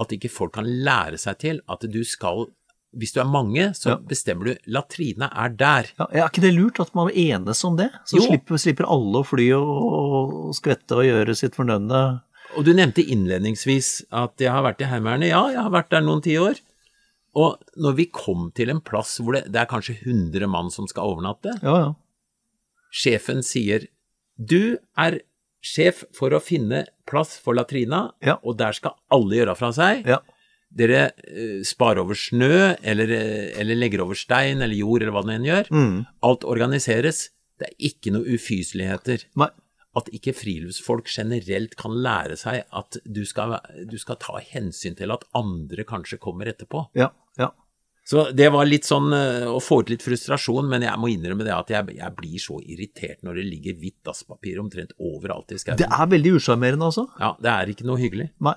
At 0.02 0.12
ikke 0.14 0.32
folk 0.32 0.54
kan 0.58 0.68
lære 0.68 1.20
seg 1.22 1.40
til 1.42 1.62
at 1.72 1.86
du 1.88 2.02
skal 2.08 2.50
Hvis 2.97 3.13
du 3.15 3.21
er 3.21 3.25
mange, 3.32 3.69
så 3.73 3.89
Ja. 3.93 3.95
bestemmer 3.97 4.45
du 4.51 4.56
latrina 4.67 5.30
er 5.34 5.49
der. 5.49 5.86
ja. 5.97 6.08
Er 6.12 6.27
ikke 6.30 6.41
det 6.41 6.54
lurt 6.54 6.80
at 6.80 6.93
man 6.93 7.10
enes 7.10 7.63
om 7.63 7.77
det? 7.77 7.89
Så 8.06 8.19
slipper, 8.19 8.58
slipper 8.58 8.84
alle 8.89 9.21
å 9.21 9.25
fly 9.25 9.49
og, 9.54 9.69
og 10.49 10.56
skvette 10.56 10.91
og 10.99 11.06
gjøre 11.08 11.36
sitt 11.36 11.56
fornødne. 11.56 12.21
Og 12.58 12.65
du 12.65 12.73
nevnte 12.73 13.06
innledningsvis 13.08 14.04
at 14.12 14.36
jeg 14.43 14.51
har 14.51 14.62
vært 14.63 14.82
i 14.82 14.89
Heimevernet. 14.91 15.30
Ja, 15.32 15.47
jeg 15.47 15.62
har 15.63 15.71
vært 15.71 15.89
der 15.89 16.01
noen 16.01 16.21
tiår. 16.21 16.60
Og 17.34 17.62
når 17.80 17.95
vi 17.95 18.06
kom 18.12 18.51
til 18.54 18.69
en 18.69 18.82
plass 18.82 19.17
hvor 19.23 19.34
det, 19.38 19.45
det 19.54 19.62
er 19.62 19.65
kanskje 19.71 19.95
100 20.04 20.47
mann 20.51 20.69
som 20.69 20.86
skal 20.86 21.13
overnatte, 21.15 21.54
Ja, 21.63 21.77
ja. 21.80 21.93
sjefen 22.91 23.39
sier 23.45 23.88
du 24.38 24.77
er 24.97 25.21
sjef 25.63 26.04
for 26.17 26.34
å 26.34 26.41
finne 26.41 26.88
plass 27.08 27.38
for 27.39 27.54
latrina, 27.56 28.12
Ja. 28.21 28.36
og 28.43 28.58
der 28.58 28.73
skal 28.73 28.95
alle 29.12 29.36
gjøre 29.38 29.56
fra 29.56 29.71
seg. 29.71 30.04
Dere 30.71 31.01
eh, 31.27 31.62
sparer 31.67 32.03
over 32.05 32.15
snø, 32.15 32.77
eller, 32.79 33.12
eh, 33.12 33.49
eller 33.60 33.79
legger 33.79 34.05
over 34.05 34.15
stein 34.15 34.63
eller 34.63 34.77
jord, 34.77 35.01
eller 35.01 35.15
hva 35.15 35.25
det 35.27 35.36
enn 35.36 35.49
gjør. 35.49 35.71
Mm. 35.75 35.97
Alt 36.27 36.47
organiseres. 36.47 37.25
Det 37.60 37.67
er 37.69 37.89
ikke 37.91 38.13
noe 38.15 38.38
ufyseligheter. 38.38 39.27
Nei. 39.39 39.51
At 39.99 40.07
ikke 40.15 40.31
friluftsfolk 40.31 41.10
generelt 41.12 41.75
kan 41.79 41.97
lære 41.99 42.38
seg 42.39 42.63
at 42.71 42.95
du 43.03 43.25
skal, 43.27 43.57
du 43.91 43.97
skal 43.99 44.19
ta 44.23 44.39
hensyn 44.53 44.95
til 44.95 45.12
at 45.12 45.27
andre 45.36 45.84
kanskje 45.88 46.21
kommer 46.23 46.47
etterpå. 46.47 46.86
Ja, 46.95 47.12
ja. 47.41 47.51
Så 48.07 48.23
det 48.34 48.47
var 48.51 48.65
litt 48.65 48.88
sånn 48.88 49.12
eh, 49.13 49.45
å 49.47 49.60
få 49.62 49.81
ut 49.84 49.91
litt 49.91 50.01
frustrasjon, 50.03 50.67
men 50.71 50.88
jeg 50.88 50.99
må 50.99 51.12
innrømme 51.12 51.45
det 51.45 51.53
at 51.53 51.69
jeg, 51.71 51.93
jeg 51.99 52.15
blir 52.17 52.41
så 52.41 52.57
irritert 52.63 53.21
når 53.27 53.38
det 53.39 53.45
ligger 53.51 53.77
hvitt 53.84 53.99
dasspapir 54.07 54.57
omtrent 54.63 54.95
overalt 54.97 55.53
i 55.53 55.60
skauen. 55.62 55.79
Det 55.79 55.88
er 55.91 56.10
veldig 56.15 56.34
usjarmerende, 56.39 56.89
altså. 56.89 57.05
Ja, 57.21 57.36
det 57.39 57.53
er 57.53 57.71
ikke 57.75 57.88
noe 57.88 58.01
hyggelig. 58.01 58.31
Nei. 58.43 58.55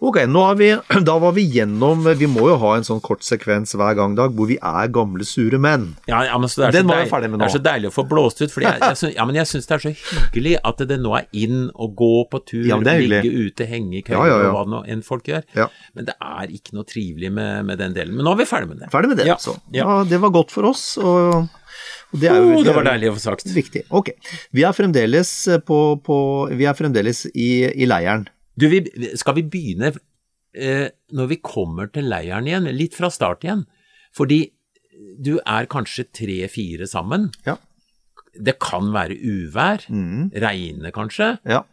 Ok, 0.00 0.16
nå 0.24 0.42
vi, 0.56 0.70
da 1.08 1.14
var 1.20 1.34
vi 1.36 1.42
gjennom 1.52 2.06
Vi 2.16 2.28
må 2.30 2.46
jo 2.48 2.56
ha 2.62 2.70
en 2.78 2.86
sånn 2.86 3.02
kort 3.04 3.20
sekvens 3.26 3.74
hver 3.76 3.92
gang, 3.98 4.14
Dag, 4.16 4.32
hvor 4.36 4.48
vi 4.48 4.56
er 4.56 4.88
gamle, 4.92 5.26
sure 5.28 5.60
menn. 5.60 5.90
Ja, 6.08 6.22
ja, 6.24 6.38
men 6.40 6.48
så 6.48 6.64
det 6.64 6.72
Den 6.78 6.88
var 6.88 7.02
jeg 7.02 7.10
ferdig 7.12 7.30
med 7.32 7.42
Det 7.42 7.50
er 7.50 7.54
så 7.58 7.62
deilig 7.66 7.90
å 7.90 7.94
få 7.98 8.06
blåst 8.08 8.40
ut, 8.40 8.48
fordi 8.54 8.70
jeg, 8.70 8.80
jeg, 8.80 9.00
synes, 9.02 9.14
ja, 9.18 9.26
men 9.28 9.38
jeg 9.40 9.50
syns 9.50 9.68
det 9.68 9.76
er 9.76 9.84
så 9.84 9.92
hyggelig 9.92 10.56
at 10.72 10.82
det 10.90 10.98
nå 11.02 11.12
er 11.18 11.28
inn 11.36 11.60
å 11.76 11.90
gå 12.00 12.12
på 12.32 12.42
tur, 12.48 12.64
Ja, 12.70 12.80
ligge 12.80 13.20
ute, 13.28 13.68
henge 13.68 14.00
i 14.00 14.02
køyer 14.06 14.16
Ja, 14.16 14.30
ja, 14.32 14.40
ja. 14.46 14.48
og 14.48 14.56
hva 14.56 14.64
nå 14.78 14.82
enn 14.90 15.04
folk 15.06 15.28
gjør. 15.28 15.44
Men 15.96 16.08
det 16.08 16.16
er 16.16 16.56
ikke 16.56 16.78
noe 16.78 16.88
trivelig 16.88 17.32
med, 17.36 17.68
med 17.68 17.80
den 17.84 17.94
delen. 17.96 18.16
Men 18.16 18.26
nå 18.26 18.34
er 18.34 18.42
vi 18.42 18.48
ferdig 18.48 18.72
med 18.72 18.82
det. 18.86 18.90
Ferdig 18.92 19.12
med 19.12 19.20
det, 19.20 19.28
Ja, 19.28 19.36
altså. 19.36 19.58
det 20.08 20.24
var 20.24 20.34
godt 20.34 20.56
for 20.56 20.72
oss, 20.72 20.84
og, 20.98 21.50
det 22.16 22.32
er 22.32 22.40
jo 22.40 22.56
Oh, 22.56 22.64
det 22.66 22.72
var 22.74 22.88
deilig 22.88 23.12
å 23.12 23.14
få 23.14 23.22
sagt. 23.28 23.46
Viktig. 23.54 23.84
Ok. 23.94 24.10
Vi 24.56 24.64
er 24.66 24.74
fremdeles 24.74 25.30
på, 25.68 25.78
på 26.02 26.16
Vi 26.56 26.66
er 26.66 26.76
fremdeles 26.78 27.26
i, 27.30 27.50
i 27.70 27.86
leiren. 27.86 28.26
Du, 28.60 28.68
vi, 28.68 28.82
skal 29.18 29.38
vi 29.38 29.46
begynne 29.48 29.92
eh, 30.52 30.88
når 31.16 31.30
vi 31.32 31.40
kommer 31.44 31.90
til 31.92 32.10
leiren 32.10 32.48
igjen, 32.48 32.68
litt 32.76 32.96
fra 32.98 33.10
start 33.12 33.46
igjen? 33.46 33.64
Fordi 34.16 34.42
du 35.20 35.36
er 35.46 35.68
kanskje 35.70 36.08
tre-fire 36.12 36.88
sammen. 36.90 37.30
Ja. 37.46 37.56
Det 38.34 38.58
kan 38.62 38.92
være 38.94 39.16
uvær, 39.16 39.86
mm. 39.88 40.30
regne 40.42 40.92
kanskje. 40.94 41.34
Ja. 41.48 41.64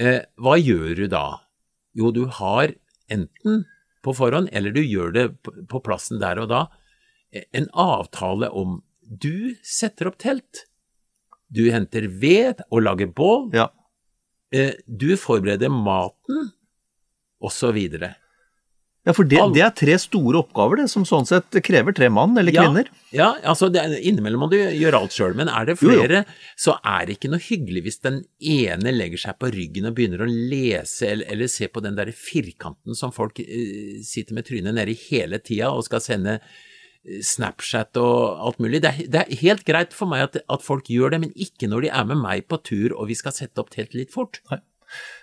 Eh, 0.00 0.22
hva 0.40 0.56
gjør 0.58 0.94
du 1.02 1.06
da? 1.12 1.24
Jo, 1.96 2.10
du 2.14 2.24
har 2.40 2.72
enten 3.10 3.64
på 4.04 4.14
forhånd, 4.16 4.48
eller 4.56 4.72
du 4.72 4.80
gjør 4.80 5.12
det 5.14 5.26
på, 5.44 5.82
plassen 5.84 6.22
der 6.22 6.40
og 6.40 6.48
da, 6.52 6.62
eh, 7.34 7.44
en 7.56 7.68
avtale 7.74 8.48
om 8.50 8.80
du 9.02 9.56
setter 9.66 10.08
opp 10.10 10.18
telt. 10.22 10.64
Du 11.50 11.66
henter 11.74 12.06
ved 12.22 12.62
og 12.70 12.84
lager 12.86 13.10
bål. 13.10 13.50
Ja. 13.56 13.68
Eh, 14.54 14.72
du 14.86 15.12
forbereder 15.18 15.70
maten, 15.72 16.50
videre. 17.74 18.14
Ja, 19.08 19.14
for 19.16 19.24
det, 19.24 19.38
det, 19.54 19.62
er 19.64 19.72
tre 19.72 19.94
store 19.96 20.42
oppgaver, 20.42 20.82
det, 20.82 20.90
som 20.92 21.06
sånn 21.08 21.24
sett 21.24 21.56
krever 21.64 21.94
tre 21.96 22.10
mann 22.12 22.36
eller 22.36 22.52
kvinner. 22.52 22.90
Ja, 23.08 23.30
ja 23.40 23.48
altså 23.48 23.70
det, 23.72 23.86
innimellom 23.96 24.44
må 24.44 24.48
du 24.52 24.58
gjøre 24.58 25.00
alt 25.00 25.14
sjøl, 25.16 25.32
men 25.38 25.48
er 25.48 25.70
det 25.70 25.78
flere, 25.80 26.20
jo, 26.20 26.26
jo. 26.26 26.58
så 26.60 26.74
er 26.84 27.06
det 27.08 27.16
ikke 27.16 27.30
noe 27.32 27.40
hyggelig 27.40 27.84
hvis 27.86 28.02
den 28.04 28.18
ene 28.44 28.92
legger 28.92 29.22
seg 29.22 29.38
på 29.40 29.48
ryggen 29.54 29.88
og 29.88 29.96
begynner 29.96 30.26
å 30.26 30.28
lese 30.28 31.08
eller, 31.14 31.30
eller 31.32 31.48
se 31.48 31.70
på 31.72 31.80
den 31.86 31.96
der 31.96 32.12
firkanten 32.12 32.98
som 32.98 33.14
folk 33.16 33.40
uh, 33.40 34.02
sitter 34.04 34.36
med 34.36 34.50
trynet 34.50 34.76
nedi 34.76 34.98
hele 35.06 35.40
tida 35.40 35.72
og 35.72 35.86
skal 35.88 36.04
sende 36.04 36.36
Snapchat 37.04 37.96
og 38.00 38.42
alt 38.46 38.58
mulig. 38.60 38.82
Det 38.84 38.90
er, 38.90 39.06
det 39.08 39.20
er 39.22 39.40
helt 39.40 39.64
greit 39.68 39.94
for 39.96 40.10
meg 40.10 40.26
at, 40.26 40.40
at, 40.44 40.64
folk 40.64 40.90
gjør 40.92 41.14
det, 41.14 41.22
men 41.24 41.32
ikke 41.32 41.70
når 41.70 41.86
de 41.86 41.92
er 42.00 42.10
med 42.10 42.20
meg 42.20 42.44
på 42.50 42.60
tur 42.66 42.96
og 42.96 43.08
vi 43.08 43.16
skal 43.18 43.34
sette 43.36 43.62
opp 43.62 43.72
telt 43.72 43.96
litt 43.96 44.12
fort. 44.12 44.42
Nei. 44.52 44.60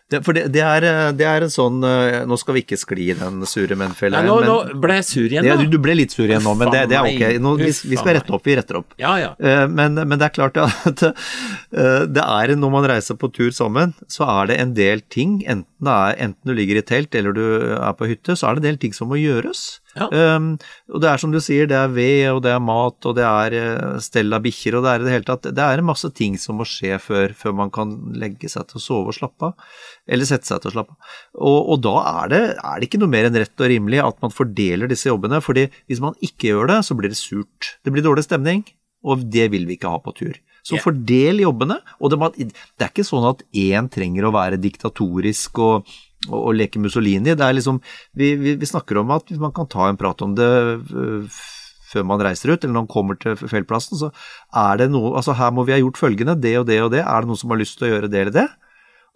Det, 0.07 0.21
for 0.23 0.37
det, 0.37 0.45
det, 0.55 0.61
er, 0.63 0.85
det, 1.19 1.25
er, 1.27 1.43
en 1.43 1.51
sånn 1.51 1.81
eh, 1.83 2.21
Nå 2.27 2.37
skal 2.39 2.55
vi 2.55 2.61
ikke 2.63 2.77
skli 2.79 3.09
i 3.11 3.15
den 3.17 3.41
sure 3.49 3.75
menn-fella. 3.75 4.21
Nå, 4.23 4.37
nå, 4.47 4.55
ble 4.79 4.95
jeg 5.01 5.07
sur 5.09 5.25
igjen, 5.25 5.43
da. 5.43 5.57
Du, 5.59 5.67
du, 5.73 5.81
ble 5.83 5.97
litt 5.99 6.15
sur 6.15 6.23
igjen 6.23 6.45
nå, 6.47 6.53
men 6.55 6.71
det, 6.71 6.85
er 6.87 7.03
ok. 7.03 7.41
Nå, 7.43 7.51
vi, 7.59 7.73
vi, 7.75 7.99
skal 7.99 8.15
rette 8.15 8.31
opp, 8.31 8.45
vi 8.47 8.55
retter 8.55 8.79
opp. 8.79 8.95
Ja, 9.01 9.17
ja. 9.19 9.33
Eh, 9.35 9.65
men, 9.67 9.99
men, 9.99 10.15
det 10.15 10.29
er 10.29 10.35
klart 10.37 10.59
at 10.63 11.03
eh, 11.09 12.05
det 12.07 12.23
er 12.23 12.55
når 12.55 12.71
man 12.77 12.87
reiser 12.87 13.19
på 13.19 13.27
tur 13.35 13.51
sammen, 13.51 13.97
så 14.07 14.29
er 14.31 14.53
det 14.53 14.61
en 14.63 14.71
del 14.77 15.03
ting, 15.11 15.41
enten, 15.43 15.91
er, 15.91 16.15
enten 16.23 16.47
du 16.47 16.55
ligger 16.55 16.79
i 16.79 16.85
telt 16.87 17.11
eller 17.17 17.35
du 17.35 17.43
er 17.75 17.91
på 17.99 18.07
hytte, 18.07 18.37
så 18.39 18.47
er 18.47 18.55
det 18.55 18.63
en 18.63 18.69
del 18.71 18.79
ting 18.85 18.95
som 18.95 19.11
må 19.11 19.19
gjøres. 19.19 19.81
Ja. 19.97 20.07
Um, 20.37 20.51
og 20.93 21.01
det 21.01 21.09
er 21.09 21.19
som 21.19 21.31
du 21.33 21.39
sier, 21.41 21.65
det 21.69 21.73
er 21.73 21.89
ved, 21.89 22.23
og 22.29 22.43
det 22.45 22.51
er 22.53 22.61
mat, 22.61 22.97
og 23.09 23.15
det 23.17 23.25
er 23.25 23.99
stell 24.03 24.31
av 24.35 24.43
bikkjer, 24.45 24.77
og 24.77 24.85
det 24.85 24.91
er 24.93 25.01
i 25.01 25.07
det 25.07 25.13
hele 25.15 25.25
tatt 25.25 25.47
Det 25.49 25.63
er 25.63 25.81
en 25.81 25.87
masse 25.89 26.11
ting 26.13 26.35
som 26.37 26.59
må 26.61 26.67
skje 26.69 26.99
før, 27.01 27.33
før 27.37 27.55
man 27.57 27.73
kan 27.73 27.95
legge 28.15 28.49
seg 28.51 28.69
til 28.69 28.77
å 28.77 28.83
sove 28.83 29.13
og 29.13 29.17
slappe 29.17 29.49
av 29.49 29.71
eller 30.07 30.29
sette 30.29 30.47
seg 30.47 30.63
til 30.63 30.71
å 30.71 30.75
slappe 30.77 30.95
av. 30.95 31.13
Og, 31.35 31.59
og, 31.59 31.77
da 31.83 31.95
er 32.23 32.33
det, 32.33 32.41
er 32.55 32.79
det, 32.79 32.87
ikke 32.87 33.01
noe 33.01 33.11
mer 33.11 33.27
enn 33.27 33.37
rett 33.37 33.63
og 33.63 33.71
rimelig 33.71 34.01
at 34.03 34.19
man 34.23 34.33
fordeler 34.33 34.91
disse 34.91 35.09
jobbene, 35.09 35.41
fordi 35.43 35.67
hvis 35.89 36.03
man 36.03 36.17
ikke 36.23 36.51
gjør 36.51 36.71
det, 36.71 36.81
så 36.87 36.97
blir 36.97 37.13
det 37.13 37.19
surt. 37.19 37.73
Det 37.83 37.93
blir 37.93 38.05
dårlig 38.05 38.25
stemning, 38.27 38.63
og 39.07 39.27
det 39.33 39.49
vil 39.53 39.67
vi 39.69 39.77
ikke 39.77 39.91
ha 39.91 40.01
på 40.03 40.15
tur. 40.17 40.39
Så 40.67 40.75
yeah. 40.75 40.83
fordel 40.83 41.43
jobbene. 41.43 41.79
Og 42.01 42.11
det, 42.11 42.19
det, 42.39 42.81
er 42.81 42.91
ikke 42.91 43.07
sånn 43.07 43.27
at 43.29 43.43
én 43.55 43.87
trenger 43.91 44.27
å 44.27 44.33
være 44.35 44.59
diktatorisk 44.59 45.61
og, 45.63 45.93
og, 46.27 46.39
og 46.41 46.57
leke 46.57 46.81
Mussolini. 46.83 47.35
Det 47.37 47.45
er 47.45 47.55
liksom, 47.55 47.79
vi, 48.17 48.33
vi, 48.39 48.57
vi, 48.59 48.69
snakker 48.69 48.99
om 49.03 49.13
at 49.15 49.31
man 49.39 49.55
kan 49.55 49.69
ta 49.71 49.87
en 49.87 49.99
prat 49.99 50.25
om 50.25 50.35
det 50.35 50.49
øh, 50.51 51.39
før 51.87 52.03
man 52.03 52.19
reiser 52.23 52.51
ut, 52.51 52.59
eller 52.59 52.73
når 52.73 52.83
man 52.83 52.91
kommer 52.91 53.19
til 53.19 53.37
feltplassen, 53.39 53.95
så 53.99 54.11
er 54.51 54.81
det 54.81 54.89
noe 54.91 55.13
Altså, 55.15 55.37
her 55.39 55.53
må 55.55 55.63
vi 55.63 55.75
ha 55.75 55.79
gjort 55.79 55.99
følgende, 56.01 56.35
det 56.43 56.57
og 56.59 56.67
det 56.67 56.81
og 56.83 56.91
det. 56.91 57.03
Er 57.05 57.23
det 57.23 57.31
noen 57.31 57.39
som 57.39 57.53
har 57.53 57.61
lyst 57.61 57.79
til 57.79 57.87
å 57.87 57.93
gjøre 57.93 58.11
det 58.11 58.25
eller 58.25 58.35
det? 58.35 58.47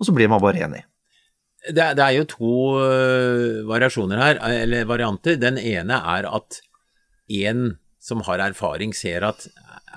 Og 0.02 0.08
så 0.08 0.16
blir 0.18 0.32
man 0.32 0.42
bare 0.42 0.66
enig. 0.66 0.82
Det, 1.62 1.92
det 1.94 2.02
er 2.02 2.16
jo 2.18 2.26
to 2.26 2.56
uh, 2.82 3.62
variasjoner 3.70 4.18
her, 4.18 4.42
eller 4.64 4.88
varianter. 4.90 5.38
Den 5.38 5.60
ene 5.62 6.00
er 6.18 6.26
at 6.26 6.58
en 7.30 7.76
som 8.02 8.24
har 8.26 8.42
erfaring, 8.42 8.96
ser 8.98 9.28
at 9.28 9.46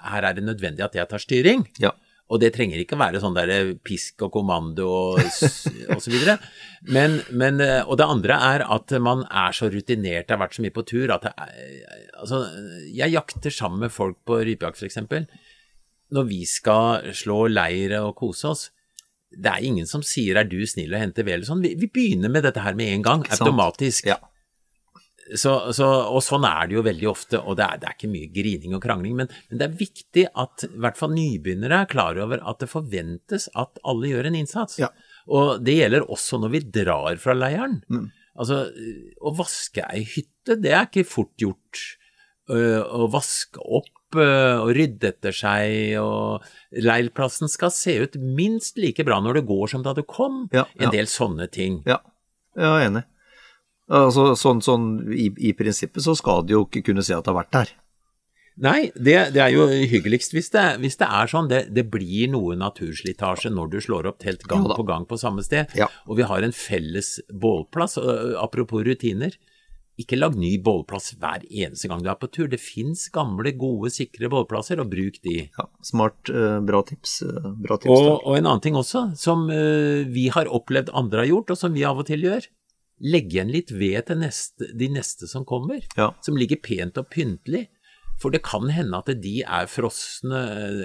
her 0.04 0.26
er 0.28 0.36
det 0.36 0.44
nødvendig 0.44 0.84
at 0.84 0.98
jeg 0.98 1.08
tar 1.08 1.22
styring. 1.22 1.64
Ja. 1.80 1.94
Og 2.32 2.40
det 2.40 2.54
trenger 2.54 2.80
ikke 2.80 2.98
være 3.00 3.20
sånn 3.20 3.36
der 3.36 3.74
pisk 3.84 4.22
og 4.24 4.32
kommando 4.32 4.86
og, 4.88 5.18
og 5.94 6.00
så 6.00 6.12
videre. 6.12 6.38
Men, 6.88 7.18
men, 7.32 7.60
øh, 7.60 7.82
og 7.84 7.98
det 8.00 8.08
andre 8.08 8.38
er 8.52 8.64
at 8.76 8.94
man 9.00 9.26
er 9.28 9.56
så 9.56 9.68
rutinert, 9.72 10.28
det 10.28 10.36
har 10.36 10.40
vært 10.40 10.56
så 10.56 10.64
mye 10.64 10.74
på 10.74 10.86
tur 10.88 11.12
at 11.12 11.26
det, 11.26 11.34
altså, 12.16 12.44
jeg 12.92 13.12
jakter 13.12 13.52
sammen 13.52 13.84
med 13.86 13.92
folk 13.92 14.22
på 14.28 14.40
rypejakt 14.48 14.80
f.eks. 14.80 15.00
Når 16.16 16.28
vi 16.28 16.40
skal 16.48 17.12
slå 17.16 17.44
leir 17.52 17.96
og 18.00 18.14
kose 18.20 18.52
oss, 18.52 18.64
det 19.36 19.50
er 19.50 19.64
ingen 19.66 19.88
som 19.90 20.02
sier 20.04 20.38
'er 20.38 20.48
du 20.48 20.60
snill 20.66 20.94
å 20.94 21.00
hente 21.00 21.24
ved', 21.24 21.38
eller 21.38 21.48
sånn. 21.48 21.62
Vi, 21.64 21.74
vi, 21.78 21.90
begynner 21.90 22.30
med 22.30 22.44
dette 22.46 22.62
her 22.62 22.74
med 22.74 22.92
en 22.92 23.02
gang, 23.02 23.26
automatisk. 23.30 24.06
Ja. 24.06 24.18
Så, 25.24 25.72
så, 25.72 25.86
og 26.12 26.20
sånn 26.20 26.44
er 26.44 26.68
det 26.68 26.76
jo 26.76 26.82
veldig 26.84 27.06
ofte, 27.08 27.38
og 27.40 27.56
det 27.56 27.64
er, 27.64 27.78
det 27.80 27.88
er 27.88 27.96
ikke 27.96 28.12
mye 28.12 28.28
grining 28.34 28.74
og 28.76 28.82
krangling. 28.84 29.14
Men, 29.16 29.30
men, 29.48 29.60
det 29.60 29.66
er 29.66 29.78
viktig 29.78 30.26
at 30.28 30.66
i 30.68 30.72
hvert 30.84 31.00
fall 31.00 31.14
nybegynnere 31.16 31.80
er 31.80 31.90
klar 31.90 32.20
over 32.20 32.42
at 32.44 32.60
det 32.60 32.68
forventes 32.68 33.48
at 33.56 33.80
alle 33.88 34.12
gjør 34.12 34.28
en 34.28 34.38
innsats. 34.42 34.78
Ja. 34.82 34.90
Og 35.32 35.64
det 35.64 35.78
gjelder 35.78 36.04
også 36.12 36.42
når 36.42 36.52
vi 36.52 36.62
drar 36.76 37.16
fra 37.22 37.36
leiren. 37.38 37.80
Mm. 37.88 38.10
Altså, 38.34 38.64
å 39.22 39.32
vaske 39.38 39.86
ei 39.94 40.02
hytte, 40.04 40.58
det 40.60 40.74
er 40.74 40.88
ikke 40.90 41.06
fort 41.08 41.32
gjort. 41.40 41.84
Å 42.52 43.06
vaske 43.08 43.62
opp 43.62 44.03
Eh, 44.14 44.58
og 44.62 44.72
rydde 44.76 45.10
etter 45.12 45.34
seg, 45.34 45.96
og 46.00 46.44
leirplassen 46.84 47.50
skal 47.50 47.72
se 47.74 47.96
ut 48.04 48.18
minst 48.18 48.78
like 48.80 49.04
bra 49.06 49.20
når 49.22 49.40
du 49.40 49.48
går 49.50 49.74
som 49.74 49.84
da 49.84 49.94
du 49.96 50.04
kom. 50.06 50.44
Ja, 50.54 50.66
en 50.78 50.94
del 50.94 51.10
sånne 51.10 51.48
ting. 51.52 51.82
Ja, 51.88 52.00
jeg 52.58 52.70
er 52.70 52.88
enig. 52.88 53.04
Altså, 53.92 54.30
sånn, 54.40 54.62
sånn 54.64 54.84
i, 55.12 55.28
i, 55.36 55.52
prinsippet 55.56 56.04
så 56.06 56.14
skal 56.16 56.46
de 56.46 56.54
jo 56.56 56.62
ikke 56.64 56.86
kunne 56.86 57.04
se 57.04 57.16
at 57.16 57.26
det 57.26 57.34
har 57.34 57.42
vært 57.42 57.56
der. 57.56 57.72
Nei, 58.64 58.78
det, 58.94 59.16
det 59.34 59.40
er 59.42 59.50
jo 59.50 59.66
hyggeligst 59.66 60.32
hvis 60.32 60.52
det, 60.54 60.62
hvis 60.80 60.96
det 61.00 61.08
er 61.10 61.30
sånn. 61.30 61.48
Det, 61.50 61.64
det, 61.74 61.84
blir 61.90 62.30
noe 62.30 62.54
naturslitasje 62.56 63.50
når 63.52 63.72
du 63.72 63.80
slår 63.82 64.08
opp 64.12 64.20
telt 64.22 64.46
gang 64.48 64.68
ja, 64.68 64.76
på 64.78 64.86
gang 64.86 65.04
på 65.10 65.18
samme 65.20 65.42
sted. 65.44 65.74
Ja. 65.76 65.90
Og 66.06 66.20
vi 66.20 66.28
har 66.30 66.46
en 66.46 66.54
felles 66.54 67.16
bålplass. 67.28 67.98
Apropos 68.40 68.86
rutiner 68.86 69.34
ikke 70.00 70.18
lag 70.18 70.34
ny 70.38 70.56
bålplass 70.64 71.12
hver 71.22 71.44
eneste 71.46 71.88
gang 71.90 72.02
du 72.02 72.08
er 72.10 72.18
på 72.18 72.28
tur. 72.32 72.48
Det 72.50 72.58
fins 72.62 73.06
gamle, 73.14 73.52
gode, 73.58 73.92
sikre 73.94 74.30
bålplasser, 74.32 74.80
og 74.82 74.90
bruk 74.90 75.20
de. 75.22 75.36
Ja, 75.54 75.68
smart, 75.86 76.18
uh, 76.34 76.58
bra 76.66 76.82
tips. 76.86 77.20
Uh, 77.22 77.52
bra 77.62 77.78
tips 77.78 77.92
og, 77.92 78.08
og, 78.24 78.32
en 78.34 78.48
annen 78.48 78.64
ting 78.64 78.78
også, 78.78 79.06
som 79.18 79.46
uh, 79.52 80.02
vi 80.10 80.26
har 80.34 80.50
opplevd 80.50 80.90
andre 80.98 81.22
har 81.22 81.30
gjort, 81.30 81.54
og 81.54 81.60
som 81.60 81.76
vi 81.76 81.86
av 81.86 82.02
og 82.02 82.08
til 82.08 82.26
gjør. 82.26 82.48
Legg 83.04 83.30
igjen 83.30 83.52
litt 83.54 83.70
ved 83.74 84.08
til 84.08 84.18
neste, 84.22 84.70
de 84.74 84.88
neste 84.90 85.28
som 85.30 85.46
kommer, 85.46 85.82
ja. 85.98 86.10
som 86.26 86.38
ligger 86.38 86.62
pent 86.62 86.98
og 86.98 87.06
pyntelig. 87.14 87.68
For 88.22 88.30
det 88.30 88.44
kan 88.46 88.68
hende 88.70 88.98
at 88.98 89.10
de 89.22 89.40
er 89.42 89.66
frosne, 89.70 90.40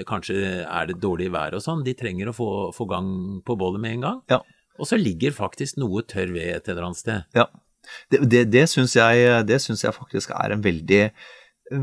kanskje 0.09 0.63
er 0.65 0.89
det 0.89 0.97
dårlig 1.01 1.29
vær 1.33 1.53
og 1.57 1.61
sånn. 1.61 1.83
De 1.85 1.93
trenger 1.97 2.31
å 2.31 2.35
få, 2.35 2.47
få 2.73 2.87
gang 2.89 3.09
på 3.45 3.57
bålet 3.57 3.81
med 3.81 3.97
en 3.97 4.05
gang. 4.07 4.21
Ja. 4.33 4.41
Og 4.81 4.89
så 4.89 4.97
ligger 4.97 5.35
faktisk 5.35 5.77
noe 5.81 6.01
tørr 6.09 6.33
ved 6.33 6.49
et 6.55 6.71
eller 6.71 6.89
annet 6.89 7.01
sted. 7.01 7.37
Ja. 7.37 7.45
Det, 8.11 8.21
det, 8.31 8.45
det 8.53 8.65
syns 8.71 8.95
jeg, 8.97 9.25
jeg, 9.49 9.95
faktisk 9.95 10.33
er 10.35 10.55
en 10.55 10.63
veldig, 10.63 11.01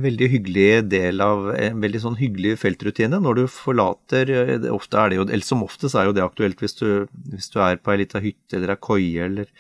veldig 0.07 0.29
hyggelig 0.33 0.69
del 0.91 1.23
av 1.25 1.51
en 1.55 1.83
veldig 1.83 2.03
sånn 2.03 2.19
hyggelig 2.21 2.57
feltrutine. 2.63 3.21
Når 3.23 3.41
du 3.41 3.45
forlater 3.51 4.33
ofte 4.75 5.03
er 5.03 5.13
det 5.13 5.21
jo, 5.21 5.29
Som 5.47 5.67
oftest 5.67 5.99
er 5.99 6.09
jo 6.09 6.17
det 6.17 6.25
aktuelt 6.25 6.63
hvis 6.63 6.79
du, 6.81 7.07
hvis 7.33 7.51
du 7.53 7.61
er 7.63 7.79
på 7.81 7.95
ei 7.95 8.03
lita 8.03 8.23
hytte 8.23 8.59
eller 8.59 8.75
ei 8.75 8.83
koie 8.89 9.29
eller, 9.29 9.53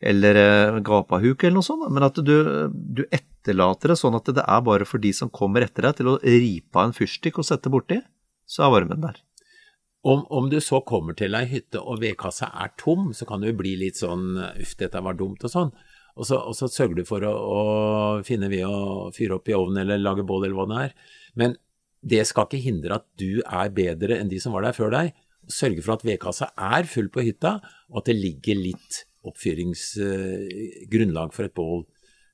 eller 0.00 0.42
eh, 0.42 0.80
gapahuk 0.84 1.44
eller 1.44 1.58
noe 1.58 1.66
sånt. 1.66 1.88
Men 1.90 2.08
at 2.08 2.20
du, 2.20 2.36
du, 2.72 3.06
etterlater 3.10 3.94
det 3.94 4.00
sånn 4.00 4.18
at 4.18 4.34
det 4.36 4.44
er 4.44 4.66
bare 4.66 4.88
for 4.88 5.02
de 5.02 5.14
som 5.16 5.32
kommer 5.32 5.66
etter 5.66 5.88
deg 5.88 6.00
til 6.00 6.12
å 6.14 6.20
ripe 6.22 6.76
av 6.76 6.90
en 6.90 6.96
fyrstikk 6.96 7.40
og 7.40 7.48
sette 7.48 7.72
borti, 7.72 8.02
så 8.46 8.66
er 8.66 8.76
varmen 8.76 9.02
der. 9.02 9.25
Om, 10.06 10.22
om, 10.30 10.50
du 10.50 10.60
så 10.62 10.78
kommer 10.86 11.16
til 11.18 11.34
ei 11.34 11.48
hytte 11.50 11.80
og 11.82 11.98
vedkassa 11.98 12.46
er 12.62 12.70
tom, 12.78 13.08
så 13.16 13.26
kan 13.26 13.42
du 13.42 13.48
bli 13.58 13.72
litt 13.80 13.98
sånn 13.98 14.36
uff, 14.38 14.76
dette 14.78 15.00
var 15.02 15.16
dumt 15.18 15.42
og 15.42 15.50
sånn. 15.50 15.72
Og 16.16 16.24
så, 16.28 16.36
og 16.38 16.54
så 16.56 16.68
sørger 16.70 16.96
du 17.00 17.04
for 17.08 17.24
å, 17.26 17.32
å 17.34 18.22
finne 18.24 18.48
ved 18.52 18.64
å 18.68 19.10
fyre 19.16 19.34
opp 19.36 19.48
i 19.50 19.54
ovnen 19.56 19.82
eller 19.82 19.98
lage 20.00 20.24
bål 20.26 20.44
eller 20.46 20.56
hva 20.56 20.66
det 20.70 20.78
er. 20.84 20.92
Men 21.36 21.56
det 22.06 22.22
skal 22.28 22.44
ikke 22.46 22.66
hindre 22.68 22.94
at 23.00 23.06
du 23.18 23.42
er 23.42 23.74
bedre 23.74 24.18
enn 24.20 24.30
de 24.30 24.38
som 24.42 24.52
var 24.54 24.62
der 24.64 24.76
før 24.76 24.90
deg. 24.94 25.06
Sørge 25.50 25.82
for 25.82 25.92
at 25.96 26.04
vedkassa 26.06 26.46
er 26.54 26.84
full 26.90 27.08
på 27.12 27.20
hytta, 27.26 27.52
og 27.90 27.96
at 28.00 28.06
det 28.08 28.16
ligger 28.18 28.56
litt 28.58 28.92
oppfyringsgrunnlag 29.26 31.30
for 31.34 31.44
et 31.48 31.56
bål 31.56 31.80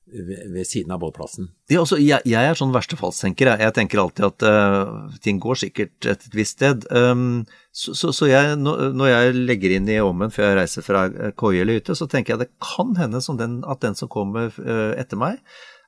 ved, 0.05 0.67
siden 0.67 0.91
av 0.91 0.99
bålplassen. 0.99 1.49
Ja, 1.71 1.81
altså, 1.81 1.97
jeg, 2.01 2.21
jeg, 2.27 2.49
er 2.49 2.57
sånn 2.57 2.73
verstefallstenker. 2.75 3.53
Jeg. 3.53 3.63
jeg 3.65 3.75
tenker 3.77 4.01
alltid 4.03 4.27
at 4.27 4.45
uh, 4.45 5.11
ting 5.23 5.39
går 5.43 5.61
sikkert 5.63 6.09
et 6.11 6.25
visst 6.35 6.59
sted. 6.59 6.85
Um, 6.91 7.43
så, 7.71 7.95
så, 7.97 8.11
så 8.15 8.29
jeg, 8.29 8.57
når 8.59 9.09
jeg 9.09 9.35
legger 9.49 9.77
inn 9.77 9.89
i 9.89 10.01
ommen 10.03 10.33
før 10.33 10.51
jeg 10.51 10.59
reiser 10.61 10.85
fra 10.85 11.05
koie 11.39 11.63
eller 11.63 11.79
hytte, 11.79 11.95
så 11.97 12.07
tenker 12.11 12.35
jeg 12.35 12.43
det 12.43 12.51
kan 12.63 12.93
hende 12.99 13.23
den, 13.39 13.61
at 13.69 13.81
den 13.85 13.97
som 13.97 14.11
kommer 14.11 14.51
uh, 14.59 14.91
etter 14.99 15.19
meg, 15.19 15.39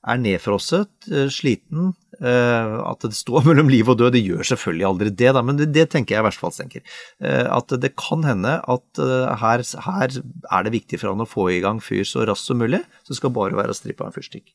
er 0.05 0.21
nedfrosset, 0.21 0.91
uh, 1.11 1.27
sliten, 1.33 1.93
Eh, 2.23 2.75
at 2.87 3.03
det 3.03 3.15
står 3.17 3.45
mellom 3.49 3.69
liv 3.71 3.89
og 3.91 3.99
død, 3.99 4.13
det 4.15 4.23
gjør 4.23 4.47
selvfølgelig 4.51 4.87
aldri 4.87 5.11
det, 5.11 5.31
da, 5.35 5.41
men 5.45 5.59
det, 5.59 5.69
det 5.75 5.87
tenker 5.91 6.15
jeg 6.15 6.23
i 6.23 6.27
verste 6.27 6.43
fall. 6.43 6.83
Eh, 7.19 7.47
at 7.51 7.75
det 7.81 7.95
kan 7.99 8.23
hende 8.27 8.57
at 8.61 9.01
eh, 9.01 9.33
her, 9.41 9.63
her, 9.87 10.19
er 10.51 10.67
det 10.67 10.75
viktig 10.75 11.01
for 11.01 11.11
han 11.11 11.25
å 11.25 11.29
få 11.29 11.49
i 11.53 11.61
gang 11.63 11.81
fyr 11.83 12.05
så 12.07 12.25
raskt 12.29 12.51
som 12.51 12.61
mulig, 12.61 12.83
så 13.07 13.17
skal 13.17 13.35
bare 13.35 13.57
være 13.57 13.75
å 13.75 13.77
strippe 13.77 14.05
av 14.05 14.11
en 14.11 14.15
fyrstikk. 14.15 14.53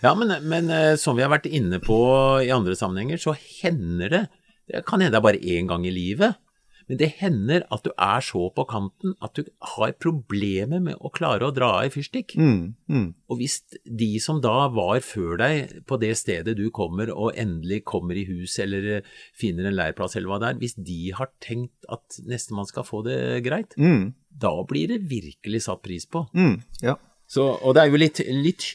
Ja, 0.00 0.14
men, 0.16 0.32
men, 0.48 0.70
som 0.96 1.16
vi 1.18 1.24
har 1.24 1.32
vært 1.32 1.50
inne 1.50 1.76
på 1.84 1.96
i 2.40 2.48
andre 2.54 2.76
sammenhenger, 2.78 3.20
så 3.20 3.34
hender 3.36 4.08
det 4.08 4.20
Det 4.70 4.80
kan 4.88 5.02
hende 5.02 5.12
det 5.12 5.18
er 5.18 5.26
bare 5.26 5.42
én 5.42 5.68
gang 5.68 5.84
i 5.84 5.92
livet 5.92 6.38
men 6.90 6.98
det 6.98 7.12
hender 7.20 7.62
at 7.70 7.84
du 7.86 7.92
er 7.94 8.24
så 8.26 8.48
på 8.50 8.64
kanten 8.66 9.12
at 9.22 9.38
du 9.38 9.46
har 9.76 9.92
problemer 10.02 10.82
med 10.82 10.98
å 10.98 11.12
klare 11.14 11.46
å 11.46 11.54
dra 11.54 11.68
av 11.76 11.86
i 11.86 11.92
fyrstikk. 11.94 12.34
Mm, 12.34 12.72
mm. 12.90 13.04
Og 13.30 13.38
hvis 13.38 13.60
de 13.86 14.08
som 14.22 14.40
da 14.42 14.66
var 14.74 14.98
før 15.06 15.38
deg 15.38 15.76
på 15.86 16.00
det 16.02 16.16
stedet 16.18 16.56
du 16.58 16.64
kommer, 16.74 17.12
og 17.14 17.38
endelig 17.38 17.84
kommer 17.86 18.18
i 18.18 18.26
hus 18.26 18.58
eller 18.58 19.06
finner 19.38 19.70
en 19.70 19.78
leirplass 19.78 20.18
eller 20.18 20.32
hva 20.32 20.40
det 20.42 20.50
er, 20.50 20.58
hvis 20.64 20.74
de 20.90 20.98
har 21.14 21.30
tenkt 21.38 21.86
at 21.94 22.18
nestemann 22.26 22.66
skal 22.66 22.88
få 22.88 23.04
det 23.06 23.20
greit, 23.46 23.78
mm. 23.78 24.10
da 24.42 24.56
blir 24.66 24.90
det 24.90 25.04
virkelig 25.12 25.62
satt 25.68 25.86
pris 25.86 26.10
på. 26.10 26.26
Mm, 26.34 26.58
ja. 26.82 26.98
Så, 27.30 27.46
og 27.54 27.78
det 27.78 27.84
er 27.84 27.94
jo 27.94 28.02
litt, 28.02 28.24
litt 28.34 28.72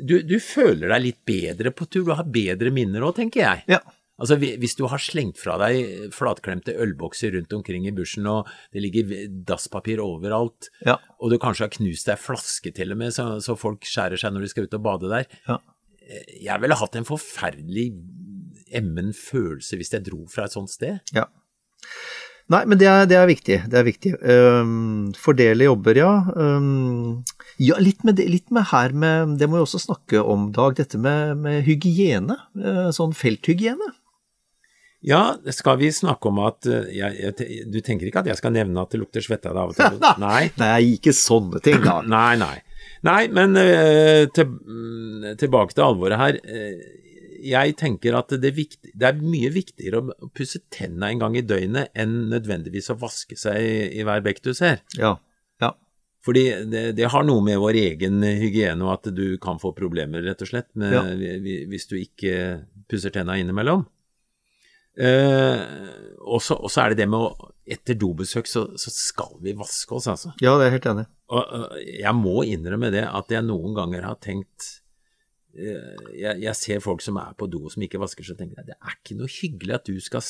du, 0.00 0.22
du 0.24 0.38
føler 0.40 0.88
deg 0.88 1.04
litt 1.04 1.20
bedre 1.28 1.76
på 1.76 1.84
tur, 1.84 2.08
du 2.08 2.16
har 2.16 2.32
bedre 2.32 2.72
minner 2.72 3.04
òg, 3.04 3.18
tenker 3.20 3.44
jeg. 3.44 3.68
Ja. 3.76 3.82
Altså 4.18 4.34
Hvis 4.40 4.74
du 4.74 4.84
har 4.90 4.98
slengt 4.98 5.38
fra 5.38 5.54
deg 5.62 6.10
flatklemte 6.14 6.74
ølbokser 6.74 7.36
rundt 7.36 7.52
omkring 7.54 7.86
i 7.86 7.92
bushen, 7.94 8.26
og 8.26 8.48
det 8.74 8.82
ligger 8.82 9.12
dasspapir 9.46 10.00
overalt, 10.02 10.70
Ja. 10.84 10.96
og 11.20 11.30
du 11.30 11.38
kanskje 11.38 11.68
har 11.68 11.74
knust 11.76 12.06
deg 12.10 12.18
flaske 12.18 12.72
til 12.74 12.92
og 12.92 12.98
med, 12.98 13.12
så, 13.14 13.38
så 13.40 13.54
folk 13.58 13.86
skjærer 13.86 14.18
seg 14.18 14.34
når 14.34 14.42
de 14.42 14.48
skal 14.54 14.66
ut 14.66 14.74
og 14.74 14.82
bade 14.82 15.08
der 15.12 15.26
Ja. 15.46 15.58
Jeg 16.40 16.60
ville 16.62 16.74
hatt 16.80 16.96
en 16.96 17.04
forferdelig 17.04 17.90
emmen 18.74 19.12
følelse 19.12 19.76
hvis 19.76 19.92
jeg 19.92 20.06
dro 20.06 20.22
fra 20.32 20.46
et 20.48 20.54
sånt 20.56 20.70
sted. 20.72 20.98
Ja. 21.14 21.26
Nei, 22.48 22.62
men 22.64 22.78
det 22.80 22.86
er, 22.88 23.04
det 23.04 23.16
er 23.20 23.26
viktig. 23.28 23.56
Det 23.68 23.76
er 23.76 23.84
viktig. 23.84 24.14
Um, 24.24 25.10
fordele 25.20 25.66
jobber, 25.68 25.98
ja. 26.00 26.12
Um, 26.32 27.18
ja, 27.60 27.76
litt 27.76 28.00
med, 28.08 28.22
litt 28.24 28.48
med 28.56 28.70
her 28.70 28.94
med 28.96 29.34
Det 29.36 29.50
må 29.50 29.58
vi 29.58 29.66
også 29.66 29.82
snakke 29.82 30.22
om, 30.24 30.46
Dag. 30.56 30.78
Dette 30.80 30.96
med, 30.96 31.36
med 31.44 31.60
hygiene. 31.68 32.38
Uh, 32.56 32.88
sånn 32.96 33.12
felthygiene. 33.12 33.90
Ja, 35.00 35.38
skal 35.54 35.78
vi 35.78 35.92
snakke 35.94 36.30
om 36.30 36.40
at 36.42 36.66
uh, 36.66 36.86
jeg, 36.90 37.14
jeg, 37.22 37.66
Du 37.70 37.78
tenker 37.86 38.08
ikke 38.08 38.24
at 38.24 38.30
jeg 38.32 38.40
skal 38.40 38.54
nevne 38.54 38.82
at 38.82 38.90
det 38.90 38.98
lukter 38.98 39.22
svette 39.22 39.50
av 39.52 39.70
og 39.70 39.76
til? 39.78 39.98
Nei. 40.24 40.48
Nei, 40.58 40.78
ikke 40.96 41.14
sånne 41.14 41.62
ting, 41.62 41.78
da. 41.84 42.00
Nei, 42.16 42.34
nei. 42.40 42.56
Nei, 43.06 43.20
men 43.30 43.54
uh, 43.54 44.24
til, 44.34 44.48
mm, 44.48 45.36
tilbake 45.38 45.76
til 45.76 45.86
alvoret 45.86 46.18
her. 46.18 46.40
Uh, 46.42 47.04
jeg 47.38 47.76
tenker 47.78 48.16
at 48.18 48.34
det, 48.42 48.50
vikt, 48.56 48.80
det, 48.90 49.12
er 49.12 49.20
mye 49.22 49.52
viktigere 49.54 50.00
å 50.02 50.30
pusse 50.34 50.64
tennene 50.74 51.12
en 51.12 51.20
gang 51.22 51.36
i 51.38 51.44
døgnet 51.46 51.92
enn 51.94 52.24
nødvendigvis 52.32 52.90
å 52.90 52.96
vaske 52.98 53.38
seg 53.38 53.62
i, 53.62 53.76
i 54.00 54.06
hver 54.06 54.24
bekk 54.26 54.42
du 54.48 54.50
ser. 54.58 54.82
Ja. 54.98 55.12
ja. 55.62 55.70
Fordi 56.26 56.42
det, 56.66 56.82
det, 56.98 57.06
har 57.14 57.22
noe 57.28 57.44
med 57.46 57.60
vår 57.62 57.78
egen 57.84 58.18
hygiene 58.26 58.82
og 58.82 58.96
at 58.96 59.12
du 59.14 59.38
kan 59.38 59.62
få 59.62 59.70
problemer, 59.78 60.26
rett 60.26 60.42
og 60.42 60.50
slett, 60.50 60.72
med, 60.74 60.98
Ja. 60.98 61.04
hvis 61.70 61.86
du 61.86 61.94
ikke 62.00 62.34
pusser 62.90 63.14
tenna 63.14 63.38
innimellom. 63.38 63.86
Eh, 64.98 65.60
og 66.26 66.42
så 66.42 66.82
er 66.82 66.92
det 66.92 67.04
det 67.04 67.10
med 67.10 67.22
å 67.22 67.54
Etter 67.68 67.98
dobesøk 68.00 68.46
så, 68.48 68.62
så 68.80 68.88
skal 68.88 69.34
vi 69.44 69.52
vaske 69.52 69.92
oss, 69.92 70.06
altså. 70.08 70.30
ja, 70.40 70.54
det 70.56 70.64
er 70.64 70.70
helt 70.72 70.86
enig. 70.88 71.02
Og 71.36 71.74
jeg 71.84 72.12
må 72.16 72.38
innrømme 72.48 72.88
det 72.94 73.02
at 73.04 73.34
jeg 73.34 73.44
noen 73.44 73.74
ganger 73.76 74.06
har 74.08 74.16
tenkt 74.24 74.70
øh, 75.52 75.98
jeg, 76.16 76.38
jeg 76.46 76.54
ser 76.56 76.80
folk 76.80 77.04
som 77.04 77.20
er 77.20 77.34
på 77.36 77.44
do 77.52 77.68
som 77.68 77.84
ikke 77.84 78.00
vasker 78.00 78.24
seg, 78.24 78.38
og 78.38 78.40
tenker 78.40 78.62
jeg 78.62 78.70
det 78.70 78.78
er 78.78 78.96
ikke 78.96 79.18
noe 79.18 79.28
hyggelig 79.34 79.76
at 79.76 79.90
du 79.90 80.00
skal 80.00 80.24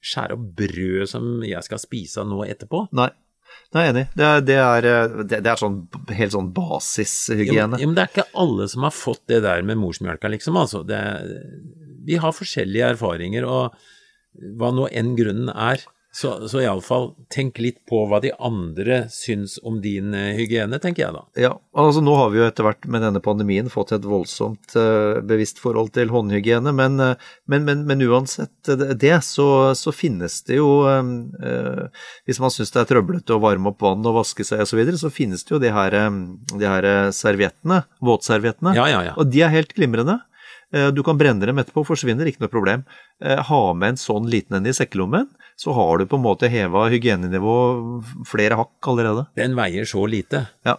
skjære 0.00 0.38
opp 0.38 0.48
brød 0.62 1.12
som 1.12 1.28
jeg 1.44 1.68
skal 1.68 1.84
spise 1.84 2.24
av 2.24 2.32
nå 2.32 2.40
etterpå. 2.48 2.86
Nei. 2.96 3.10
Jeg 3.72 3.80
er 3.80 3.90
enig. 3.94 4.04
Det 4.12 4.26
er, 4.26 4.42
det 4.44 4.56
er, 4.60 4.86
det, 5.22 5.38
det 5.44 5.50
er 5.52 5.60
sånn 5.60 5.78
helt 6.12 6.34
sånn 6.34 6.50
basishygiene. 6.52 7.80
ja, 7.80 7.88
men 7.88 7.96
det 7.96 8.04
er 8.04 8.12
ikke 8.12 8.28
alle 8.42 8.68
som 8.68 8.84
har 8.84 8.94
fått 8.96 9.22
det 9.32 9.40
der 9.46 9.64
med 9.64 9.80
morsmjølka, 9.80 10.28
liksom. 10.34 10.58
Altså. 10.60 10.82
Det, 10.84 11.00
vi 12.04 12.18
har 12.20 12.36
forskjellige 12.36 12.92
erfaringer, 12.96 13.46
og 13.48 13.76
hva 14.60 14.72
nå 14.76 14.88
enn 14.92 15.14
grunnen 15.16 15.52
er, 15.52 15.84
så, 16.14 16.48
så 16.48 16.60
iallfall 16.60 17.06
tenk 17.32 17.56
litt 17.62 17.78
på 17.88 18.02
hva 18.04 18.18
de 18.20 18.34
andre 18.36 19.06
syns 19.08 19.54
om 19.64 19.78
din 19.80 20.12
eh, 20.12 20.34
hygiene, 20.36 20.76
tenker 20.76 21.06
jeg 21.06 21.14
da. 21.16 21.22
Ja, 21.40 21.52
altså 21.72 22.02
Nå 22.04 22.12
har 22.18 22.28
vi 22.34 22.42
jo 22.42 22.44
etter 22.44 22.66
hvert 22.66 22.84
med 22.84 23.00
denne 23.00 23.22
pandemien 23.24 23.70
fått 23.72 23.94
et 23.96 24.04
voldsomt 24.04 24.76
eh, 24.76 25.22
bevisst 25.24 25.62
forhold 25.62 25.94
til 25.96 26.12
håndhygiene, 26.12 26.74
men, 26.76 27.00
eh, 27.00 27.30
men, 27.48 27.64
men, 27.64 27.86
men 27.88 28.04
uansett 28.04 28.68
det, 29.00 29.14
så, 29.24 29.46
så 29.78 29.94
finnes 29.96 30.36
det 30.48 30.58
jo 30.58 30.68
Hvis 32.26 32.40
man 32.42 32.52
syns 32.52 32.72
det 32.74 32.82
er 32.82 32.90
trøblete 32.90 33.34
å 33.34 33.40
varme 33.40 33.72
opp 33.72 33.80
vann 33.84 34.04
og 34.04 34.18
vaske 34.20 34.44
seg 34.44 34.60
osv., 34.60 34.72
så, 34.72 34.78
videre, 34.80 35.00
så 35.00 35.12
finnes 35.12 35.44
det 35.44 35.52
jo 35.52 35.60
de 35.62 35.72
her, 35.72 35.96
de 36.52 36.68
her 36.68 36.86
serviettene, 37.12 37.82
våtserviettene, 38.04 38.72
Ja, 38.76 38.86
ja, 38.88 39.02
ja. 39.10 39.16
og 39.16 39.28
de 39.32 39.42
er 39.44 39.52
helt 39.52 39.72
glimrende. 39.76 40.16
Du 40.96 41.02
kan 41.04 41.18
brenne 41.20 41.44
dem 41.44 41.60
etterpå, 41.60 41.84
forsvinner 41.84 42.28
ikke 42.28 42.46
noe 42.46 42.52
problem. 42.52 42.86
Ha 43.20 43.60
med 43.76 43.92
en 43.92 44.00
sånn 44.00 44.30
liten 44.32 44.56
en 44.56 44.68
i 44.70 44.72
sekkelommen, 44.72 45.28
så 45.56 45.74
har 45.76 45.98
du 45.98 46.06
på 46.08 46.18
en 46.18 46.24
måte 46.24 46.50
heva 46.52 46.86
hygienenivået 46.92 48.14
flere 48.28 48.58
hakk 48.60 48.92
allerede. 48.92 49.26
Den 49.38 49.56
veier 49.58 49.88
så 49.88 50.06
lite. 50.06 50.46
Ja. 50.66 50.78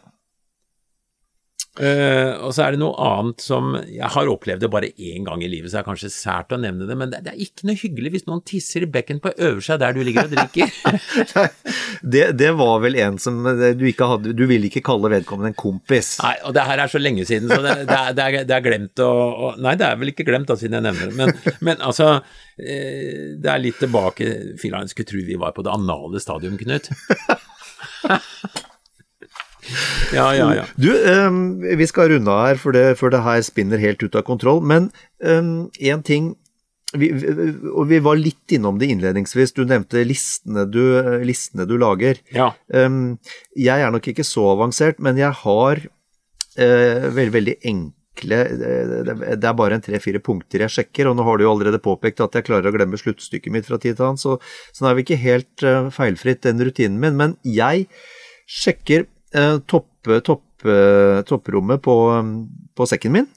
Eh, 1.73 2.31
og 2.45 2.51
så 2.53 2.67
er 2.67 2.75
det 2.75 2.83
noe 2.83 2.93
annet 3.01 3.41
som 3.41 3.71
Jeg 3.89 4.05
har 4.13 4.29
opplevd 4.29 4.61
det 4.61 4.69
bare 4.69 4.91
én 4.93 5.23
gang 5.25 5.41
i 5.41 5.47
livet, 5.49 5.71
så 5.71 5.79
det 5.79 5.81
er 5.81 5.87
kanskje 5.87 6.11
sært 6.13 6.53
å 6.53 6.59
nevne 6.61 6.85
det, 6.85 6.97
men 6.99 7.09
det, 7.09 7.23
det 7.25 7.31
er 7.31 7.39
ikke 7.41 7.65
noe 7.65 7.79
hyggelig 7.79 8.11
hvis 8.13 8.27
noen 8.27 8.43
tisser 8.45 8.85
i 8.85 8.89
bekken 8.93 9.21
på 9.23 9.31
øverste 9.33 9.79
der 9.81 9.95
du 9.97 10.03
ligger 10.05 10.29
og 10.29 10.35
drikker. 10.35 10.69
Det, 12.03 12.23
det 12.35 12.49
var 12.57 12.81
vel 12.83 12.97
en 12.99 13.15
som 13.21 13.37
du 13.77 13.83
ikke 13.87 14.07
hadde 14.09 14.33
Du 14.35 14.41
ville 14.49 14.67
ikke 14.67 14.81
kalle 14.83 15.11
vedkommende 15.13 15.53
en 15.53 15.57
kompis. 15.57 16.17
Nei, 16.23 16.33
og 16.43 16.55
det 16.57 16.65
her 16.67 16.81
er 16.83 16.91
så 16.91 16.99
lenge 16.99 17.23
siden, 17.27 17.47
så 17.47 17.61
det, 17.63 17.75
det, 17.87 17.99
er, 17.99 18.37
det, 18.43 18.57
er, 18.57 18.65
glemt 18.65 19.03
å 19.03 19.53
Nei, 19.61 19.75
det 19.79 19.87
er 19.87 20.01
vel 20.01 20.11
ikke 20.11 20.25
glemt, 20.27 20.49
da, 20.49 20.57
siden 20.59 20.75
jeg 20.79 20.87
nevner 20.89 21.13
det. 21.13 21.15
Men, 21.21 21.55
men 21.63 21.85
altså 21.85 22.09
eh, 22.57 23.39
Det 23.39 23.53
er 23.53 23.63
litt 23.63 23.79
tilbake 23.79 24.29
Filaren 24.59 24.91
skulle 24.91 25.09
tro 25.13 25.23
vi 25.23 25.39
var 25.39 25.55
på 25.55 25.63
det 25.63 25.73
anale 25.73 26.21
stadium, 26.23 26.59
Knut. 26.59 26.91
Ja, 30.13 30.27
ja, 30.35 30.47
ja. 30.59 30.63
Du, 30.75 30.91
ehm, 30.91 31.59
vi 31.77 31.87
skal 31.89 32.11
runde 32.13 32.31
av 32.31 32.47
her, 32.47 32.61
for 32.61 32.75
det, 32.75 32.85
for 32.99 33.13
det 33.13 33.23
her 33.25 33.41
spinner 33.45 33.81
helt 33.81 34.03
ut 34.03 34.15
av 34.19 34.25
kontroll. 34.27 34.61
Men 34.61 34.91
én 35.23 36.03
ting 36.05 36.33
vi, 36.93 37.09
og 37.71 37.87
vi 37.89 37.99
var 38.03 38.19
litt 38.19 38.53
innom 38.53 38.77
det 38.77 38.91
innledningsvis. 38.93 39.55
Du 39.57 39.63
nevnte 39.65 40.03
listene 40.05 40.65
du, 40.69 40.83
listene 41.25 41.65
du 41.69 41.75
lager. 41.81 42.19
ja. 42.35 42.51
Ehm, 42.73 43.17
jeg 43.57 43.81
er 43.81 43.91
nok 43.93 44.07
ikke 44.11 44.25
så 44.27 44.45
avansert, 44.53 44.99
men 45.03 45.17
jeg 45.17 45.33
har 45.43 45.81
eh, 46.57 47.09
veldig, 47.09 47.33
veldig 47.33 47.55
enkle 47.69 48.39
eh, 48.45 48.91
det 49.07 49.15
det 49.41 49.49
er 49.49 49.57
bare 49.57 49.77
en 49.79 49.83
tre-fire 49.83 50.21
punkter 50.23 50.65
jeg 50.65 50.75
sjekker, 50.75 51.09
og 51.09 51.17
nå 51.17 51.25
har 51.25 51.39
du 51.39 51.47
jo 51.47 51.53
allerede 51.53 51.81
påpekt 51.81 52.21
at 52.21 52.37
jeg 52.37 52.45
klarer 52.49 52.69
å 52.69 52.75
glemme 52.75 52.99
sluttstykket 52.99 53.53
mitt 53.53 53.65
fra 53.69 53.79
tid 53.81 53.97
til 53.97 54.11
annen, 54.11 54.21
så, 54.21 54.37
så 54.71 54.85
nå 54.85 54.91
er 54.91 54.99
vi 54.99 55.07
ikke 55.07 55.21
helt 55.23 55.65
eh, 55.65 55.89
feilfritt, 55.93 56.43
den 56.45 56.61
rutinen 56.61 57.01
min. 57.01 57.17
Men 57.17 57.37
jeg 57.41 57.87
sjekker 58.49 59.07
eh, 59.35 59.57
topp, 59.67 59.89
topp, 60.25 60.45
eh, 60.65 61.21
topprommet 61.27 61.81
på, 61.83 61.95
på 62.77 62.87
sekken 62.89 63.15
min, 63.17 63.31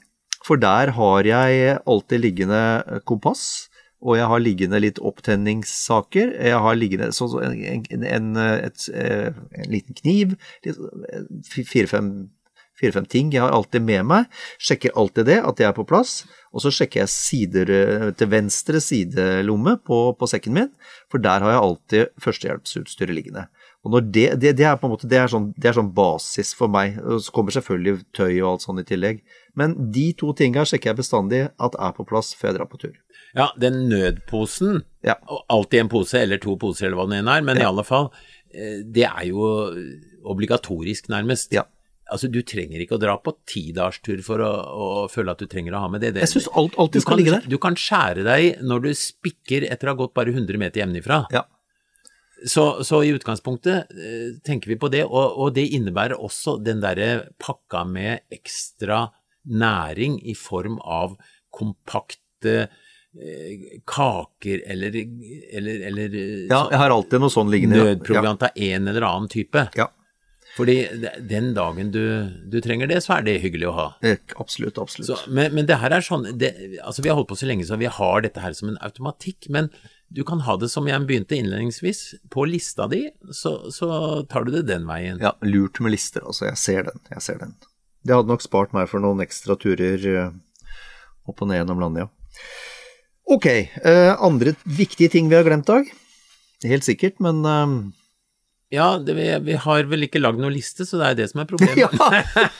for 0.45 0.59
der 0.61 0.93
har 0.95 1.27
jeg 1.27 1.81
alltid 1.85 2.23
liggende 2.23 2.61
kompass. 3.09 3.67
Og 3.97 4.13
jeg 4.19 4.29
har 4.29 4.41
liggende 4.43 4.77
litt 4.77 4.99
opptenningssaker. 5.01 6.35
Jeg 6.37 6.57
har 6.61 6.75
liggende 6.77 7.09
så, 7.17 7.25
en, 7.41 7.87
en, 8.05 8.27
et, 8.37 8.83
eh, 8.93 9.31
en 9.33 9.71
liten 9.73 9.97
kniv. 9.97 10.35
Fire-fem 11.49 12.11
fire-fem 12.77 13.07
ting 13.09 13.31
jeg 13.33 13.41
har 13.43 13.53
alltid 13.55 13.83
med 13.85 14.05
meg. 14.07 14.27
Sjekker 14.61 14.95
alltid 14.97 15.29
det, 15.31 15.39
at 15.41 15.59
det 15.59 15.67
er 15.67 15.75
på 15.77 15.85
plass. 15.87 16.21
Og 16.53 16.63
så 16.63 16.71
sjekker 16.73 17.03
jeg 17.03 17.13
sider 17.13 17.73
eh, 17.73 18.09
til 18.17 18.31
venstre 18.31 18.81
sidelomme 18.83 19.77
på, 19.87 20.01
på 20.17 20.29
sekken 20.29 20.57
min, 20.57 20.71
for 21.11 21.23
der 21.23 21.43
har 21.45 21.55
jeg 21.55 21.63
alltid 21.63 22.13
førstehjelpsutstyret 22.23 23.17
liggende. 23.17 23.47
Og 23.85 23.93
når 23.93 24.07
det, 24.11 24.23
det, 24.41 24.51
det 24.57 24.65
er 24.67 24.75
på 24.81 24.87
en 24.87 24.91
måte 24.95 25.07
det 25.07 25.19
er, 25.21 25.29
sånn, 25.31 25.51
det 25.55 25.69
er 25.69 25.75
sånn 25.77 25.91
basis 25.95 26.49
for 26.57 26.67
meg. 26.67 26.97
Så 27.23 27.31
kommer 27.31 27.53
selvfølgelig 27.55 28.01
tøy 28.17 28.41
og 28.41 28.49
alt 28.55 28.65
sånt 28.65 28.81
i 28.81 28.87
tillegg. 28.89 29.21
Men 29.55 29.75
de 29.93 30.09
to 30.17 30.33
tinga 30.35 30.65
sjekker 30.67 30.91
jeg 30.91 30.99
bestandig 30.99 31.43
at 31.55 31.77
er 31.79 31.93
på 31.95 32.05
plass 32.09 32.33
før 32.35 32.49
jeg 32.51 32.57
drar 32.57 32.69
på 32.71 32.81
tur. 32.81 32.95
ja, 33.37 33.49
den 33.59 33.87
nødposen, 33.91 34.81
Ja. 35.05 35.15
alltid 35.49 35.79
en 35.85 35.89
pose 35.89 36.19
eller 36.19 36.37
to 36.41 36.57
poser 36.57 36.87
eller 36.87 36.97
hva 36.97 37.07
det 37.09 37.19
ene 37.21 37.37
er, 37.37 37.41
men 37.45 37.57
i 37.61 37.65
alle 37.67 37.83
fall, 37.85 38.11
eh, 38.53 38.81
det 38.83 39.05
er 39.05 39.25
jo 39.29 39.45
obligatorisk 40.25 41.09
nærmest. 41.13 41.53
Ja. 41.53 41.63
Altså, 42.11 42.29
du 42.31 42.39
trenger 42.47 42.79
ikke 42.79 42.95
å 42.95 43.01
dra 43.01 43.17
på 43.19 43.33
tidagstur 43.49 44.21
for 44.23 44.39
å, 44.39 44.47
å 44.47 45.07
føle 45.11 45.33
at 45.33 45.41
du 45.43 45.47
trenger 45.51 45.75
å 45.75 45.81
ha 45.83 45.89
med 45.91 46.01
det. 46.01 46.13
det 46.15 46.23
Jeg 46.23 46.37
syns 46.37 46.47
alt 46.55 46.77
alltid 46.79 47.03
skal 47.03 47.17
kan, 47.17 47.19
ligge 47.19 47.33
der. 47.35 47.49
Du 47.51 47.57
kan 47.59 47.75
skjære 47.75 48.23
deg 48.27 48.61
når 48.63 48.85
du 48.85 48.89
spikker 48.95 49.65
etter 49.67 49.89
å 49.89 49.95
ha 49.95 49.99
gått 50.05 50.13
bare 50.15 50.31
100 50.31 50.59
meter 50.61 50.83
hjemmefra. 50.85 51.25
Ja. 51.35 51.43
Så, 52.45 52.83
så 52.85 52.99
i 53.03 53.09
utgangspunktet 53.15 53.89
eh, 53.97 54.27
tenker 54.45 54.69
vi 54.69 54.77
på 54.77 54.91
det, 54.93 55.03
og, 55.07 55.37
og 55.41 55.55
det 55.55 55.63
innebærer 55.73 56.19
også 56.21 56.59
den 56.61 56.83
derre 56.83 57.31
pakka 57.41 57.81
med 57.89 58.21
ekstra 58.33 59.07
næring 59.47 60.19
i 60.27 60.35
form 60.37 60.77
av 60.83 61.15
kompakte 61.57 62.67
eh, 62.67 63.79
kaker 63.89 64.61
eller, 64.69 64.95
eller, 65.53 65.85
eller 65.89 66.17
eh, 66.21 66.47
Ja, 66.51 66.67
jeg 66.71 66.81
har 66.83 66.93
alltid 66.93 67.23
noe 67.23 67.33
sånn 67.33 67.49
liggende. 67.53 67.81
nødproviant 67.83 68.43
av 68.49 68.59
en 68.69 68.87
eller 68.93 69.07
annen 69.07 69.31
type. 69.33 69.67
Ja. 69.77 69.89
Fordi 70.57 70.75
den 71.29 71.51
dagen 71.53 71.91
du, 71.93 72.01
du 72.49 72.57
trenger 72.65 72.89
det, 72.89 73.01
så 73.05 73.17
er 73.19 73.25
det 73.27 73.35
hyggelig 73.43 73.67
å 73.69 73.75
ha. 73.77 73.87
Eh, 74.05 74.17
Absolutt, 74.41 74.79
absolutt. 74.81 75.09
Så, 75.11 75.17
men, 75.29 75.53
men 75.53 75.67
det 75.69 75.77
her 75.81 75.93
er 75.93 76.05
sånn 76.05 76.25
det, 76.41 76.53
altså 76.81 77.03
Vi 77.05 77.11
har 77.11 77.17
holdt 77.19 77.29
på 77.29 77.37
så 77.37 77.49
lenge 77.49 77.65
så 77.67 77.77
vi 77.77 77.89
har 77.97 78.25
dette 78.25 78.41
her 78.41 78.55
som 78.57 78.71
en 78.71 78.79
automatikk, 78.85 79.49
men 79.53 79.69
du 80.09 80.23
kan 80.23 80.39
ha 80.45 80.55
det 80.59 80.69
som 80.71 80.87
jeg 80.87 81.03
begynte 81.07 81.35
innledningsvis. 81.35 82.01
På 82.31 82.45
lista 82.47 82.87
di, 82.91 83.03
så, 83.35 83.71
så 83.71 83.89
tar 84.29 84.47
du 84.47 84.53
det 84.55 84.67
den 84.69 84.87
veien. 84.87 85.19
Ja, 85.21 85.33
lurt 85.43 85.81
med 85.83 85.93
lister, 85.95 86.23
altså. 86.23 86.47
Jeg 86.47 86.61
ser 86.61 86.87
den. 86.87 87.03
Jeg 87.11 87.23
ser 87.25 87.41
den. 87.43 87.55
Det 88.07 88.15
hadde 88.15 88.31
nok 88.31 88.45
spart 88.45 88.75
meg 88.75 88.87
for 88.87 89.03
noen 89.03 89.19
ekstra 89.25 89.57
turer 89.59 90.07
eh, 90.13 90.31
opp 91.27 91.43
og 91.43 91.49
ned 91.49 91.59
gjennom 91.59 91.83
landet, 91.83 92.07
ja. 92.07 92.43
Ok, 93.27 93.47
eh, 93.51 94.13
andre 94.23 94.53
viktige 94.63 95.11
ting 95.11 95.27
vi 95.27 95.35
har 95.35 95.43
glemt, 95.43 95.67
Dag? 95.67 95.89
Helt 96.63 96.87
sikkert, 96.87 97.19
men 97.19 97.43
eh, 97.43 97.75
Ja, 98.77 98.93
det, 99.03 99.17
vi, 99.19 99.27
vi 99.43 99.59
har 99.59 99.91
vel 99.91 100.07
ikke 100.07 100.23
lagd 100.23 100.39
noen 100.39 100.55
liste, 100.55 100.87
så 100.87 101.01
det 101.01 101.11
er 101.11 101.19
det 101.23 101.29
som 101.33 101.43
er 101.43 101.51
problemet. 101.51 101.83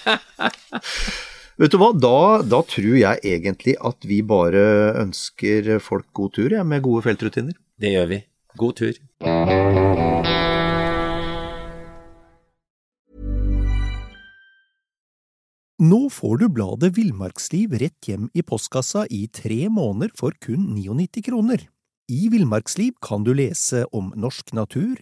Ja. 0.07 0.51
Vet 1.57 1.73
du 1.73 1.79
hva, 1.81 1.87
da, 1.89 2.43
da, 2.45 2.59
tror 2.69 2.93
jeg 2.99 3.17
egentlig 3.25 3.73
at 3.81 4.05
vi 4.05 4.19
bare 4.21 4.61
ønsker 5.01 5.79
folk 5.81 6.05
god 6.13 6.35
tur, 6.35 6.53
ja, 6.53 6.61
med 6.61 6.83
gode 6.85 7.01
feltrutiner. 7.07 7.55
Det 7.81 7.95
gjør 7.95 8.11
vi. 8.11 8.19
God 8.61 8.75
tur. 8.77 8.99
Nå 15.81 15.99
får 16.13 16.37
du 16.43 16.45
bladet 16.53 16.91
Villmarksliv 16.93 17.73
rett 17.81 18.05
hjem 18.05 18.29
i 18.37 18.45
postkassa 18.45 19.07
i 19.09 19.25
tre 19.25 19.63
måneder 19.65 20.13
for 20.17 20.37
kun 20.37 20.75
99 20.75 21.25
kroner. 21.25 21.65
I 22.05 22.29
Villmarksliv 22.33 22.99
kan 23.01 23.25
du 23.25 23.33
lese 23.33 23.87
om 23.97 24.13
norsk 24.13 24.53
natur, 24.53 25.01